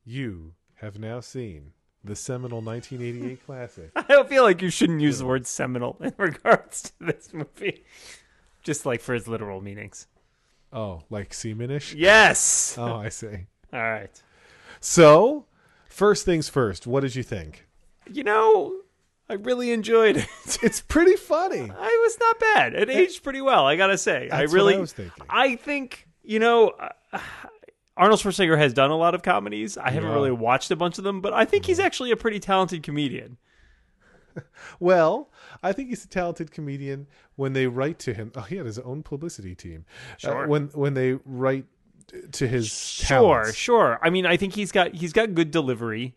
[0.05, 1.73] You have now seen
[2.03, 3.91] the seminal 1988 classic.
[3.95, 7.83] I don't feel like you shouldn't use the word seminal in regards to this movie,
[8.63, 10.07] just like for its literal meanings.
[10.71, 11.93] Oh, like seamanish?
[11.97, 12.75] Yes.
[12.77, 13.47] Oh, I see.
[13.73, 14.21] All right.
[14.79, 15.45] So,
[15.95, 17.65] first things first, what did you think?
[18.11, 18.81] You know,
[19.29, 20.27] I really enjoyed it.
[20.61, 21.61] It's pretty funny.
[21.79, 22.73] I was not bad.
[22.75, 24.29] It aged pretty well, I gotta say.
[24.29, 25.25] I really, what I was thinking.
[25.29, 26.69] I think you know,
[27.13, 27.19] uh,
[27.97, 29.77] Arnold Schwarzenegger has done a lot of comedies.
[29.77, 30.15] I haven't Yeah.
[30.15, 33.37] really watched a bunch of them, but I think he's actually a pretty talented comedian.
[34.81, 35.29] Well,
[35.63, 37.07] I think he's a talented comedian
[37.37, 38.33] when they write to him.
[38.35, 39.85] Oh, he had his own publicity team.
[39.87, 40.47] Uh, Sure.
[40.47, 41.65] when when they write
[42.33, 43.07] to his Sure,
[43.43, 43.55] talents.
[43.55, 43.99] sure.
[44.01, 46.15] I mean, I think he's got he's got good delivery.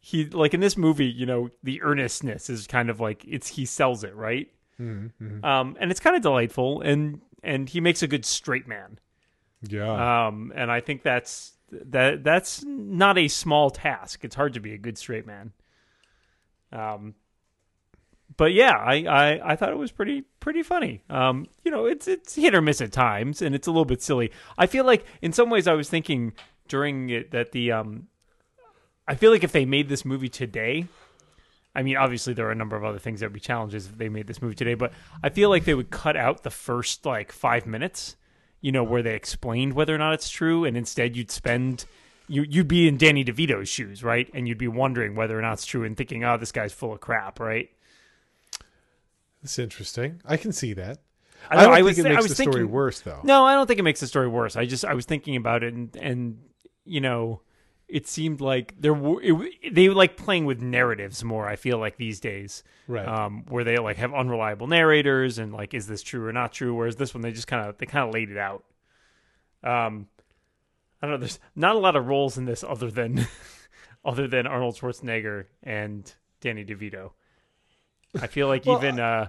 [0.00, 3.64] He like in this movie, you know, the earnestness is kind of like it's he
[3.64, 4.48] sells it right,
[4.80, 5.44] Mm-hmm.
[5.44, 8.98] um, and it's kind of delightful, and and he makes a good straight man.
[9.68, 10.26] Yeah.
[10.28, 14.24] Um, and I think that's that that's not a small task.
[14.24, 15.52] It's hard to be a good straight man.
[16.72, 17.14] Um,
[18.36, 21.02] but yeah, I, I, I thought it was pretty pretty funny.
[21.10, 24.02] Um, you know, it's it's hit or miss at times, and it's a little bit
[24.02, 24.30] silly.
[24.56, 26.32] I feel like in some ways I was thinking
[26.68, 28.08] during it that the um,
[29.06, 30.86] I feel like if they made this movie today.
[31.74, 33.96] I mean, obviously there are a number of other things that would be challenges if
[33.96, 34.92] they made this movie today, but
[35.22, 38.16] I feel like they would cut out the first like five minutes
[38.60, 41.84] you know, where they explained whether or not it's true, and instead you'd spend
[42.26, 44.28] you you'd be in Danny DeVito's shoes, right?
[44.34, 46.92] And you'd be wondering whether or not it's true and thinking, oh, this guy's full
[46.92, 47.70] of crap, right?
[49.42, 50.20] That's interesting.
[50.24, 50.98] I can see that.
[51.50, 53.20] I, I, don't I think was it I makes was the story worse, though.
[53.22, 54.56] No, I don't think it makes the story worse.
[54.56, 56.38] I just I was thinking about it, and and
[56.84, 57.42] you know,
[57.86, 61.48] it seemed like there were it, they like playing with narratives more.
[61.48, 63.06] I feel like these days, Right.
[63.06, 66.74] Um, where they like have unreliable narrators and like, is this true or not true?
[66.74, 68.64] Whereas this one, they just kind of they kind of laid it out.
[69.62, 70.08] Um,
[71.00, 71.18] I don't know.
[71.18, 73.26] There's not a lot of roles in this other than
[74.04, 77.12] other than Arnold Schwarzenegger and Danny DeVito.
[78.20, 79.28] I feel like Well, even uh,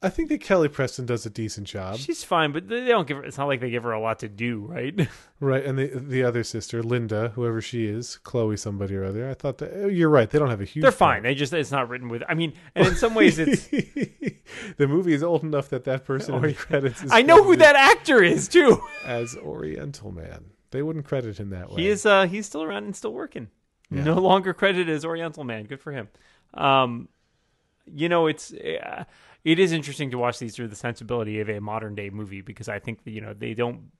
[0.00, 1.96] I think that Kelly Preston does a decent job.
[1.96, 3.24] she's fine, but they don't give her.
[3.24, 5.08] It's not like they give her a lot to do, right?
[5.40, 9.30] Right, and the the other sister, Linda, whoever she is, Chloe somebody or other.
[9.30, 10.28] I thought that oh, you're right.
[10.28, 10.82] They don't have a huge.
[10.82, 11.22] They're fine.
[11.22, 12.24] They just it's not written with.
[12.28, 13.68] I mean, and in some ways, it's.
[14.78, 17.04] the movie is old enough that that person in the credits.
[17.04, 18.82] Is I know who that actor is too.
[19.04, 20.46] as Oriental Man.
[20.72, 21.82] They wouldn't credit him that way.
[21.82, 22.04] He is.
[22.04, 23.46] Uh, he's still around and still working.
[23.92, 24.02] Yeah.
[24.02, 25.66] No longer credited as Oriental Man.
[25.66, 26.08] Good for him.
[26.54, 27.08] Um,
[27.94, 29.04] you know, it's uh,
[29.44, 32.68] it is interesting to watch these through the sensibility of a modern day movie because
[32.68, 33.90] I think that, you know they don't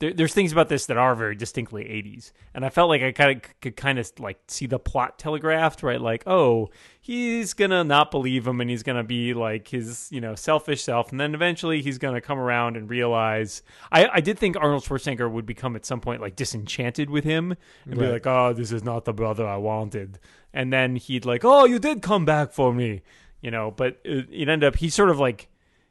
[0.00, 3.12] there, there's things about this that are very distinctly 80s, and I felt like I
[3.12, 6.00] kind of could kind of like see the plot telegraphed, right?
[6.00, 10.34] Like, oh, he's gonna not believe him, and he's gonna be like his you know
[10.34, 13.62] selfish self, and then eventually he's gonna come around and realize.
[13.92, 17.56] I I did think Arnold Schwarzenegger would become at some point like disenchanted with him
[17.84, 20.18] and be like, oh, this is not the brother I wanted,
[20.52, 23.02] and then he'd like, oh, you did come back for me,
[23.44, 23.70] you know.
[23.70, 25.48] But it, it ended up he sort of like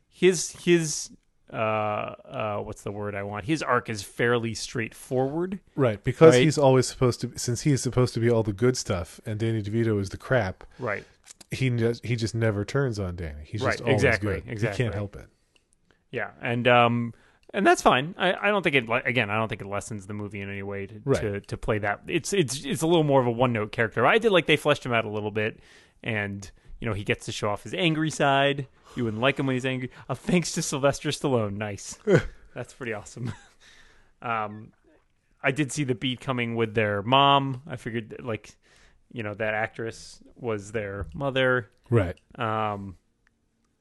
[0.10, 1.10] his his
[1.52, 3.46] uh uh what's the word I want?
[3.46, 5.60] His arc is fairly straightforward.
[5.76, 6.44] Right, because Right.
[6.44, 9.40] he's always supposed to, since he is supposed to be all the good stuff, and
[9.40, 10.64] Danny DeVito is the crap.
[10.80, 11.04] Right.
[11.52, 13.44] He just he just never turns on Danny.
[13.46, 14.44] He's just Right, always exactly, good.
[14.46, 14.84] He exactly.
[14.84, 15.28] can't help it.
[16.12, 16.32] Yeah.
[16.42, 17.14] And um
[17.56, 18.16] and that's fine.
[18.18, 20.64] I, I don't think it again, I don't think it lessens the movie in any
[20.64, 21.22] way to, Right.
[21.22, 22.02] to to play that.
[22.08, 24.08] It's it's it's a little more of a one note character.
[24.08, 25.60] I did like they fleshed him out a little bit
[26.04, 26.50] and
[26.84, 28.68] you know, he gets to show off his angry side.
[28.98, 29.90] You wouldn't like him when he's angry.
[30.10, 31.54] Uh, thanks to Sylvester Stallone.
[31.56, 31.98] Nice.
[32.54, 33.32] That's pretty awesome.
[34.22, 34.74] um
[35.42, 37.62] I did see the beat coming with their mom.
[37.68, 38.54] I figured that, like
[39.14, 41.70] you know, that actress was their mother.
[41.90, 42.18] Right.
[42.36, 42.98] Um,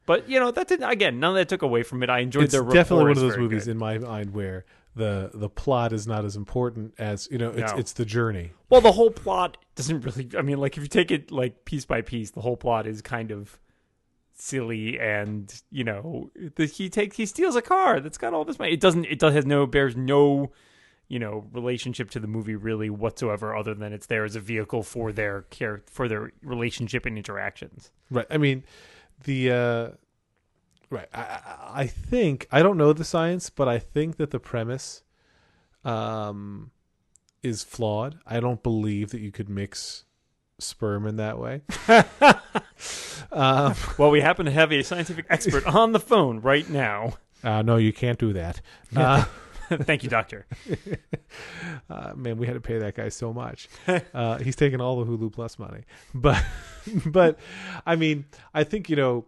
[0.06, 1.18] but you know that didn't again.
[1.18, 2.08] None of that took away from it.
[2.08, 3.72] I enjoyed It's their definitely one of those movies good.
[3.72, 4.64] in my mind where
[4.94, 7.50] the the plot is not as important as you know.
[7.50, 7.78] It's No.
[7.78, 8.52] it's the journey.
[8.68, 10.28] Well, the whole plot doesn't really.
[10.36, 13.00] I mean, like if you take it like piece by piece, the whole plot is
[13.02, 13.58] kind of
[14.34, 18.58] silly, and you know, the, he takes he steals a car that's got all this
[18.58, 18.72] money.
[18.72, 19.06] It doesn't.
[19.06, 20.52] It does has no bears no.
[21.08, 24.82] You know, relationship to the movie really whatsoever, other than it's there as a vehicle
[24.82, 27.90] for their care for their relationship and interactions.
[28.10, 28.24] Right.
[28.30, 28.64] I mean,
[29.24, 29.88] the uh,
[30.92, 31.08] right.
[31.12, 31.40] I,
[31.74, 35.02] I- think I don't know the science, but I think that the premise
[35.84, 36.70] um,
[37.42, 38.18] is flawed.
[38.26, 40.04] I don't believe that you could mix
[40.58, 41.62] sperm in that way.
[43.32, 47.14] um, Well, we happen to have a scientific expert on the phone right now.
[47.44, 48.60] uh, no, you can't do that.
[48.94, 49.24] Uh,
[49.84, 50.44] Thank you, doctor.
[51.88, 53.68] uh, man, we had to pay that guy so much.
[54.12, 56.44] Uh, he's taking all the Hulu Plus money, but
[57.06, 57.38] but
[57.86, 59.24] I mean, I think you know.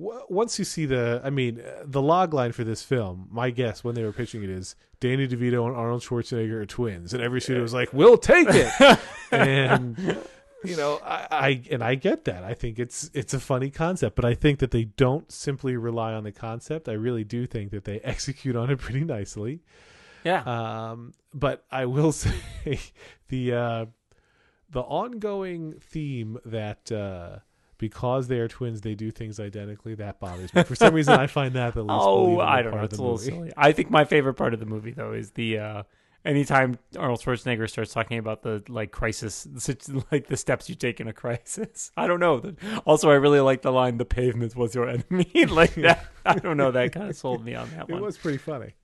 [0.00, 3.50] W- Once you see the, I mean, uh, the log line for this film, my
[3.50, 7.22] guess when they were pitching it is Danny DeVito and Arnold Schwarzenegger are twins, and
[7.22, 8.98] every studio was like, "We'll take it."
[9.30, 9.96] and
[10.64, 12.44] you know, I, I and I get that.
[12.44, 16.12] I think it's it's a funny concept, but I think that they don't simply rely
[16.12, 16.88] on the concept.
[16.88, 19.60] I really do think that they execute on it pretty nicely.
[20.24, 20.42] Yeah.
[20.42, 22.80] Um, but I will say
[23.28, 23.86] the uh,
[24.70, 27.38] the ongoing theme that uh,
[27.80, 29.96] because they are twins, they do things identically.
[29.96, 30.62] That bothers me.
[30.62, 31.90] For some reason, I find that the least.
[32.00, 32.84] Oh, I don't part know.
[32.84, 33.30] It's a little movie.
[33.30, 33.52] silly.
[33.56, 35.82] I think my favorite part of the movie though is the uh
[36.24, 39.48] anytime Arnold Schwarzenegger starts talking about the like crisis,
[40.12, 41.90] like the steps you take in a crisis.
[41.96, 42.54] I don't know.
[42.84, 46.04] Also, I really like the line "The pavement was your enemy." like that.
[46.24, 46.70] I don't know.
[46.70, 48.02] That kind of sold me on that It one.
[48.02, 48.74] It was pretty funny.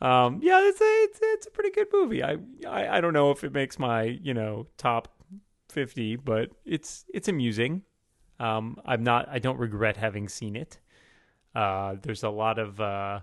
[0.00, 2.22] Um, yeah, it's a it's, it's a pretty good movie.
[2.24, 5.08] I, I I don't know if it makes my you know top
[5.68, 7.82] fifty, but it's it's amusing.
[8.40, 9.28] Um, I'm not.
[9.28, 10.78] I don't regret having seen it.
[11.54, 13.20] Uh, there's a lot of uh,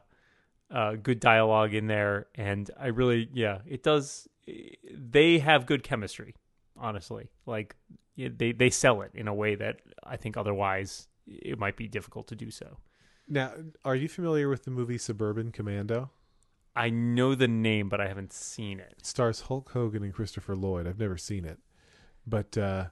[0.70, 4.28] uh, good dialogue in there, and I really yeah, it does.
[4.46, 6.36] They have good chemistry,
[6.78, 7.32] honestly.
[7.48, 7.76] Like
[8.16, 12.28] they they sell it in a way that I think otherwise it might be difficult
[12.28, 12.78] to do so.
[13.28, 13.54] Now,
[13.84, 16.12] are you familiar with the movie Suburban Commando?
[16.76, 18.94] I know the name, but I haven't seen it.
[19.00, 20.88] It stars Hulk Hogan and Christopher Lloyd.
[20.88, 21.58] I've never seen it,
[22.26, 22.86] but uh,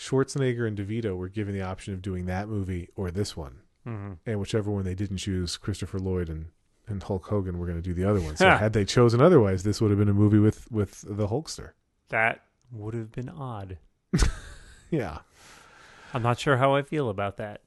[0.00, 4.12] Schwarzenegger and DeVito were given the option of doing that movie or this one, Mm-hmm.
[4.26, 6.46] and whichever one they didn't choose, Christopher Lloyd and
[6.88, 8.34] and Hulk Hogan were going to do the other one.
[8.36, 11.70] So had they chosen otherwise, this would have been a movie with with the Hulkster.
[12.08, 13.78] That would have been odd.
[14.90, 15.18] Yeah.
[16.12, 17.60] I'm not sure how I feel about that.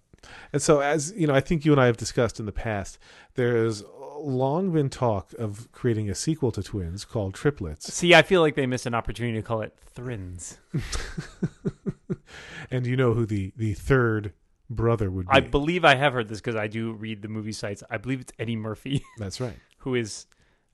[0.51, 2.97] And so, as you know, I think you and I have discussed in the past,
[3.35, 3.81] there's
[4.17, 7.93] long been talk of creating a sequel to Twins called Triplets.
[7.93, 10.57] See, I feel like they missed an opportunity to call it Thrins.
[12.71, 14.33] And you know who the the third
[14.69, 15.31] brother would be?
[15.31, 17.83] I believe I have heard this because I do read the movie sites.
[17.89, 19.57] I believe it's Eddie Murphy, That's right.
[19.79, 20.25] who is,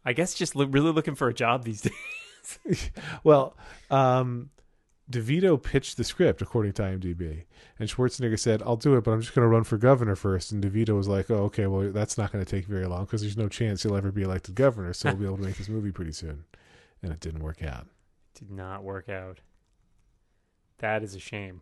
[0.06, 1.82] I guess, just li- really looking for a job these
[2.66, 2.91] days.
[3.24, 3.57] Well,
[3.91, 4.49] um,
[5.11, 7.44] DeVito pitched the script according to IMDb,
[7.80, 10.52] and Schwarzenegger said, "I'll do it, but I'm just going to run for governor first.
[10.52, 11.66] And DeVito was like, "Oh, okay.
[11.68, 14.22] Well, that's not going to take very long because there's no chance he'll ever be
[14.22, 14.94] elected governor.
[14.94, 16.45] So we'll be able to make this movie pretty soon."
[17.02, 17.88] And it didn't work out.
[18.36, 19.40] Did not work out.
[20.80, 21.61] That is a shame.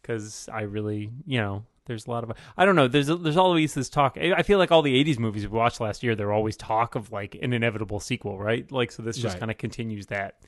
[0.00, 2.88] Because I really, you know, there's a lot of I don't know.
[2.88, 4.16] There's there's always this talk.
[4.18, 7.10] I feel like all the '80s movies we watched last year, there always talk of
[7.12, 8.70] like an inevitable sequel, right?
[8.70, 9.40] Like so, this just Right.
[9.40, 10.40] kind of continues that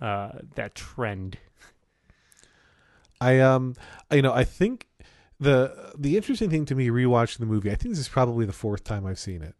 [0.00, 1.38] uh that trend.
[3.20, 3.74] I um
[4.12, 4.88] you know I think
[5.40, 8.52] the the interesting thing to me rewatching the movie I think this is probably the
[8.52, 9.54] fourth time I've seen it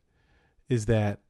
[0.69, 1.21] is that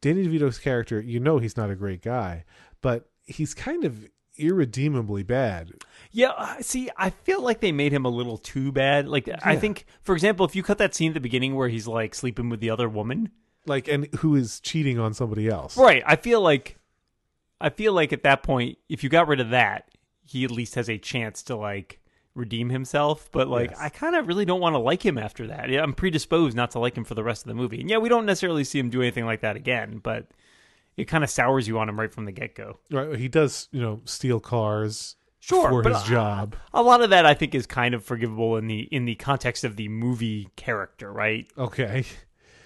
[0.00, 2.44] Danny DeVito's character, you know, he's not a great guy,
[2.80, 4.08] but he's kind of
[4.40, 5.72] irredeemably bad.
[6.12, 9.06] Yeah, uh, see, I feel like they made him a little too bad.
[9.08, 11.86] Like, I think, for example, if you cut that scene at the beginning where he's
[11.86, 13.30] like sleeping with the other woman,
[13.66, 15.76] Like, and who is cheating on somebody else?
[15.76, 16.02] right?
[16.04, 16.78] I feel like,
[17.60, 19.88] I feel like at that point, if you got rid of that,
[20.24, 22.00] he at least has a chance to like
[22.34, 23.28] redeem himself.
[23.32, 23.78] But like, Yes.
[23.80, 25.68] I kind of really don't want to like him after that.
[25.68, 27.80] Yeah, I'm predisposed not to like him for the rest of the movie.
[27.80, 30.26] And yeah, we don't necessarily see him do anything like that again, but
[31.00, 32.78] it kind of sours you on him right from the get go.
[32.90, 33.16] Right.
[33.16, 36.56] He does, you know, steal cars Sure, for his uh, job.
[36.74, 39.64] A lot of that I think is kind of forgivable in the in the context
[39.64, 41.46] of the movie character, right?
[41.56, 42.04] Okay.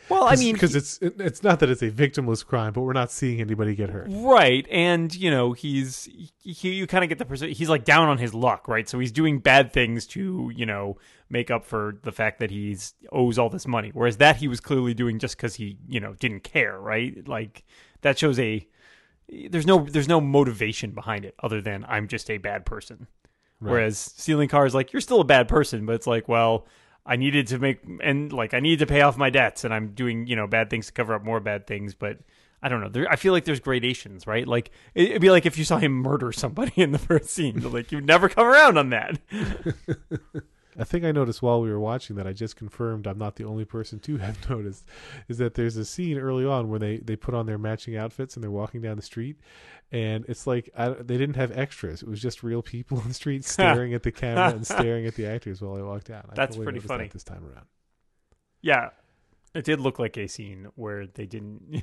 [0.09, 3.11] Well, I mean, because it's it's not that it's a victimless crime, but we're not
[3.11, 4.09] seeing anybody get hurt.
[4.11, 6.09] right, and you know, he's
[6.43, 8.89] he, you kind of get the person he's like down on his luck, right?
[8.89, 10.99] So he's doing bad things to you know
[11.31, 14.61] make up for the fact that he's owes all this money, whereas that he was
[14.61, 17.27] clearly doing just because he you know didn't care, right?
[17.27, 17.65] Like
[18.03, 18.67] that shows a
[19.49, 23.07] there's no there's no motivation behind it other than I'm just a bad person.
[23.61, 23.71] Right.
[23.71, 26.67] Whereas stealing cars, like you're still a bad person, but it's like, well,
[27.07, 29.89] I needed to make and like I needed to pay off my debts, and I'm
[29.95, 31.95] doing you know bad things to cover up more bad things.
[31.95, 32.19] But
[32.63, 32.89] I don't know.
[32.89, 34.49] There, I feel like there's gradations, right?
[34.49, 37.61] Like it- it'd be like if you saw him murder somebody in the first scene,
[37.73, 39.19] like you'd never come around on that.
[40.77, 43.45] A thing I noticed while we were watching that I just confirmed I'm not the
[43.45, 44.85] only person to have noticed
[45.29, 48.35] is that there's a scene early on where they, they put on their matching outfits
[48.35, 49.37] and they're walking down the street,
[49.93, 52.03] and it's like I, they didn't have extras.
[52.03, 55.15] It was just real people on the street staring at the camera and staring at
[55.15, 56.27] the actors while they walked out.
[56.31, 57.05] I That's totally pretty funny.
[57.05, 57.67] that this time around.
[58.61, 58.91] Yeah,
[59.55, 61.83] it did look like a scene where they didn't.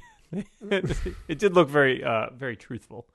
[0.62, 3.06] it did look very, uh, very truthful.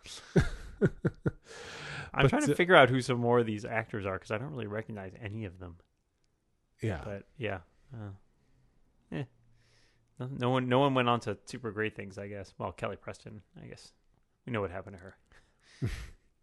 [2.16, 4.30] I'm But, trying to uh, figure out who some more of these actors are because
[4.30, 5.76] I don't really recognize any of them.
[6.80, 7.58] Yeah, But yeah,
[7.94, 8.10] uh,
[9.12, 9.24] eh.
[10.18, 12.18] No, no one, no one went on to super great things.
[12.18, 12.54] I guess.
[12.58, 13.42] Well, Kelly Preston.
[13.62, 13.92] I guess
[14.46, 15.16] we know what happened to her.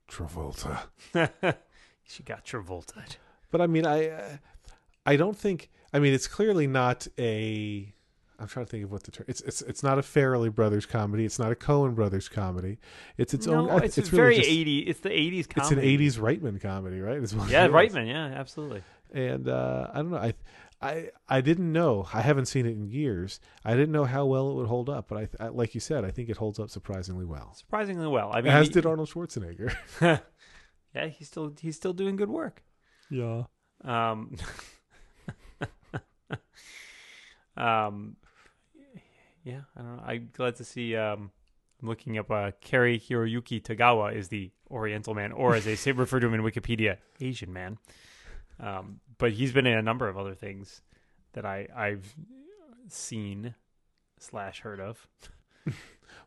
[0.08, 0.80] Travolta.
[2.04, 3.04] she got Travolta.
[3.52, 4.38] But I mean, I uh,
[5.06, 5.70] I don't think.
[5.92, 7.94] I mean, it's clearly not a.
[8.44, 9.26] I'm trying to think of what the term.
[9.28, 11.26] It's it's it's not a Farrelly Brothers comedy.
[11.26, 12.78] It's not a Coen Brothers comedy.
[13.18, 13.68] It's its own.
[13.68, 14.80] no, I- it's, really very just- 80.
[14.80, 17.18] It's the 80s It's an '80s Reitman comedy, right?
[17.18, 17.68] Is what it Yeah.
[17.70, 18.08] Reitman.
[18.08, 18.84] Yeah, absolutely.
[19.14, 20.18] And uh, I don't know.
[20.18, 20.34] I
[20.82, 22.06] I I didn't know.
[22.14, 23.40] I haven't seen it in years.
[23.64, 25.08] I didn't know how well it would hold up.
[25.08, 27.54] But I, I like you said, I think it holds up surprisingly well.
[27.56, 28.32] Surprisingly well.
[28.34, 29.74] I mean, As he- did Arnold Schwarzenegger.
[30.94, 32.64] yeah, he's still he's still doing good work.
[33.10, 33.44] yeah.
[33.86, 34.36] Um,
[37.58, 38.16] um,
[39.44, 40.04] yeah, I don't know.
[40.06, 40.96] I'm glad to see.
[40.96, 41.32] Um,
[41.82, 42.32] I'm looking up.
[42.32, 46.42] Uh, Cary-Hiroyuki Tagawa is the Oriental man, or as they say, refer to him in
[46.42, 47.78] Wikipedia, Asian man.
[48.60, 50.82] Um, but he's been in a number of other things
[51.34, 52.16] that I I've
[52.88, 53.56] seen
[54.20, 55.08] slash heard of.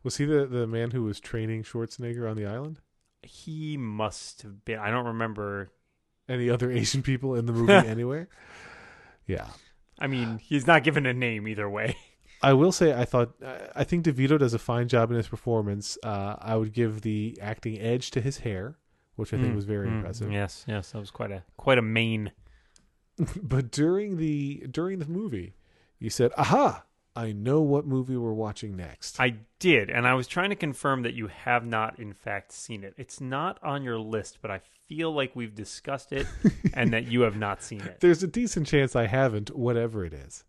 [0.03, 2.79] Was he the the man who was training Schwarzenegger on the island?
[3.23, 4.79] He must have been.
[4.79, 5.69] I don't remember.
[6.29, 8.27] Any other Asian people in the movie anywhere?
[9.25, 9.47] Yeah.
[9.97, 11.95] I mean, he's not given a name either way.
[12.41, 13.33] I will say I thought
[13.75, 15.97] I think DeVito does a fine job in his performance.
[16.03, 18.77] Uh, I would give the acting edge to his hair,
[19.15, 20.31] which I think Mm, was very mm, impressive.
[20.31, 22.31] Yes, yes, that was quite a quite a mane.
[23.41, 25.55] But during the during the movie,
[25.99, 26.83] you said, "Aha!
[27.15, 31.01] I know what movie we're watching next." I did, and I was trying to confirm
[31.01, 32.93] that you have not, in fact, seen it.
[32.97, 36.27] It's not on your list, but I feel like we've discussed it
[36.75, 37.97] and that you have not seen it.
[38.01, 40.43] There's a decent chance I haven't, whatever it is.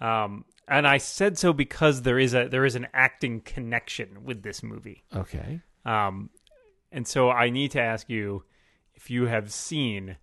[0.00, 4.42] Um, and I said so because there is a there is an acting connection with
[4.42, 5.02] this movie.
[5.14, 5.60] Okay.
[5.84, 6.30] Um,
[6.92, 8.44] and so I need to ask you
[8.94, 10.16] if you have seen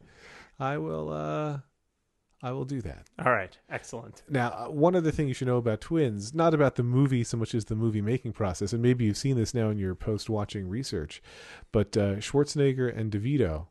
[0.63, 1.59] I will uh
[2.45, 3.07] I will do that.
[3.25, 4.23] All right, excellent.
[4.29, 7.37] Now, uh, one other thing you should know about twins, not about the movie so
[7.37, 10.29] much as the movie making process, and maybe you've seen this now in your post
[10.29, 11.23] watching research,
[11.71, 13.67] but uh, Schwarzenegger and DeVito,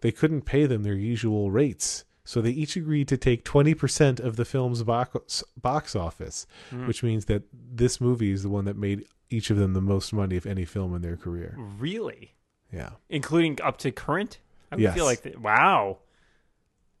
[0.00, 2.04] they couldn't pay them their usual rates.
[2.24, 6.86] So they each agreed to take 20% of the film's box, box office, Hmm.
[6.86, 10.12] which means that this movie is the one that made each of them the most
[10.14, 11.54] money of any film in their career.
[11.58, 12.34] Really?
[12.72, 12.90] Yeah.
[13.10, 14.38] Including up to current?
[14.72, 14.94] I Yes.
[14.94, 15.98] feel like, th- wow.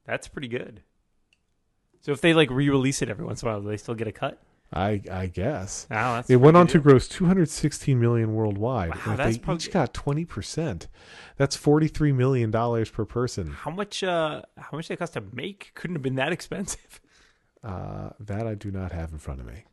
[0.06, 0.82] That's pretty good.
[2.00, 4.08] So if they like re-release it every once in a while, do they still get
[4.08, 4.40] a cut?
[4.72, 5.86] I I guess.
[5.90, 6.82] Wow, that's It went on to deal.
[6.82, 8.90] gross 216 million worldwide.
[8.90, 10.86] Wow, that's they probably- each got 20%.
[11.36, 13.48] That's 43 million dollars per person.
[13.50, 14.02] How much?
[14.04, 15.72] Uh, how much they cost to make?
[15.74, 17.00] Couldn't have been that expensive.
[17.62, 19.64] Uh, that I do not have in front of me.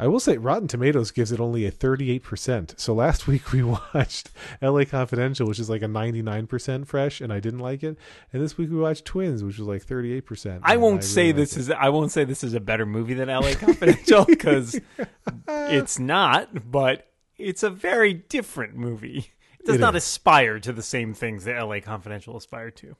[0.00, 2.78] I will say Rotten Tomatoes gives it only a 38%.
[2.78, 4.30] So last week we watched
[4.62, 7.98] LA Confidential, which is like a 99% fresh, and I didn't like it.
[8.32, 10.60] And this week we watched Twins, which was like 38%.
[10.62, 11.60] I won't really say this it.
[11.60, 11.70] is.
[11.70, 13.54] I won't say this is a better movie than L.A.
[13.56, 14.80] Confidential because
[15.48, 16.70] it's not.
[16.70, 17.06] But
[17.36, 19.32] it's a very different movie.
[19.58, 20.04] It does It not is.
[20.04, 21.80] aspire to the same things that L.A.
[21.80, 22.96] Confidential aspired to.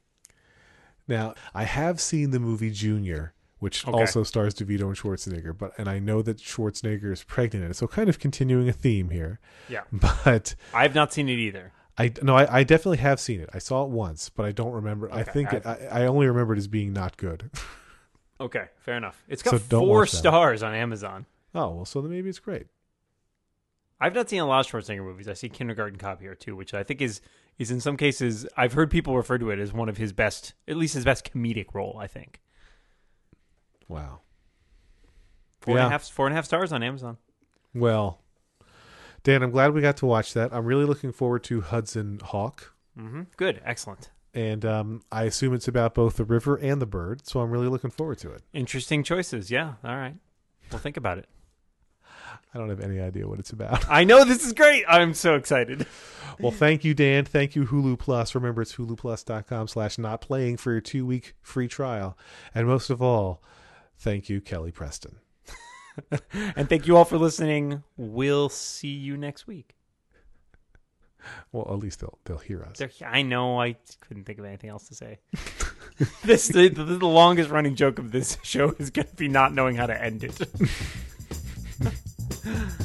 [1.07, 3.97] Now, I have seen the movie Junior, which Okay.
[3.97, 7.75] also stars DeVito and Schwarzenegger, but and I know that Schwarzenegger is pregnant in it,
[7.75, 9.41] so kind of continuing a theme here.
[9.69, 11.73] Yeah, But I have not seen it either.
[11.97, 13.49] I no, I, I definitely have seen it.
[13.53, 15.13] I saw it once, but I don't remember.
[15.13, 17.51] I think it, I, I only remember it as being not good.
[18.41, 19.25] Okay, fair enough.
[19.27, 21.27] It's got So four stars on Amazon.
[21.57, 22.69] oh well, so then maybe it's great.
[24.01, 25.27] I've not seen a lot of Schwarzenegger movies.
[25.29, 27.21] I see Kindergarten Cop here too, which I think is
[27.59, 30.55] is in some cases I've heard people refer to it as one of his best,
[30.69, 31.99] at least his best comedic role.
[32.01, 32.41] I think
[33.89, 34.21] Wow.
[35.61, 37.17] four and a half four and a half stars on Amazon.
[37.75, 38.21] Well,
[39.23, 40.53] Dan, I'm glad we got to watch that.
[40.53, 45.69] I'm really looking forward to Hudson Hawk, hmm Good, excellent, and um, I assume it's
[45.69, 47.27] about both the river and the bird.
[47.27, 48.43] So I'm really looking forward to it.
[48.53, 49.51] interesting choices.
[49.51, 50.15] Yeah, all right.
[50.71, 51.27] We'll think about it.
[52.55, 53.89] I don't have any idea what it's about.
[53.91, 54.85] I know this is great.
[54.89, 55.87] I'm so excited.
[56.41, 57.25] well, thank you, Dan.
[57.27, 58.35] Thank you, Hulu Plus.
[58.35, 62.17] Remember, it's huluplus.com slash not playing for your two week free trial.
[62.55, 63.43] And most of all,
[63.99, 65.17] thank you, Kelly Preston.
[66.57, 67.83] And thank you all for listening.
[67.97, 69.75] We'll see you next week.
[71.53, 72.79] Well, at least they'll they'll hear us.
[72.79, 75.19] There, I know I couldn't think of anything else to say.
[76.25, 79.53] this the, the, the longest running joke of this show is going to be not
[79.53, 80.41] knowing how to end it.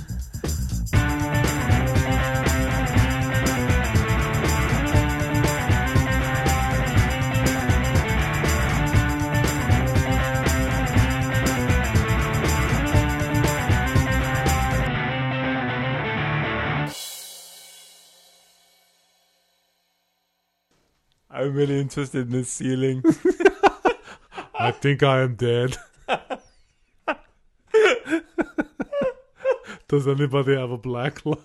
[21.43, 23.03] I'm really interested in this ceiling.
[24.57, 25.75] I think I am dead.
[29.89, 31.39] Does anybody have a black light?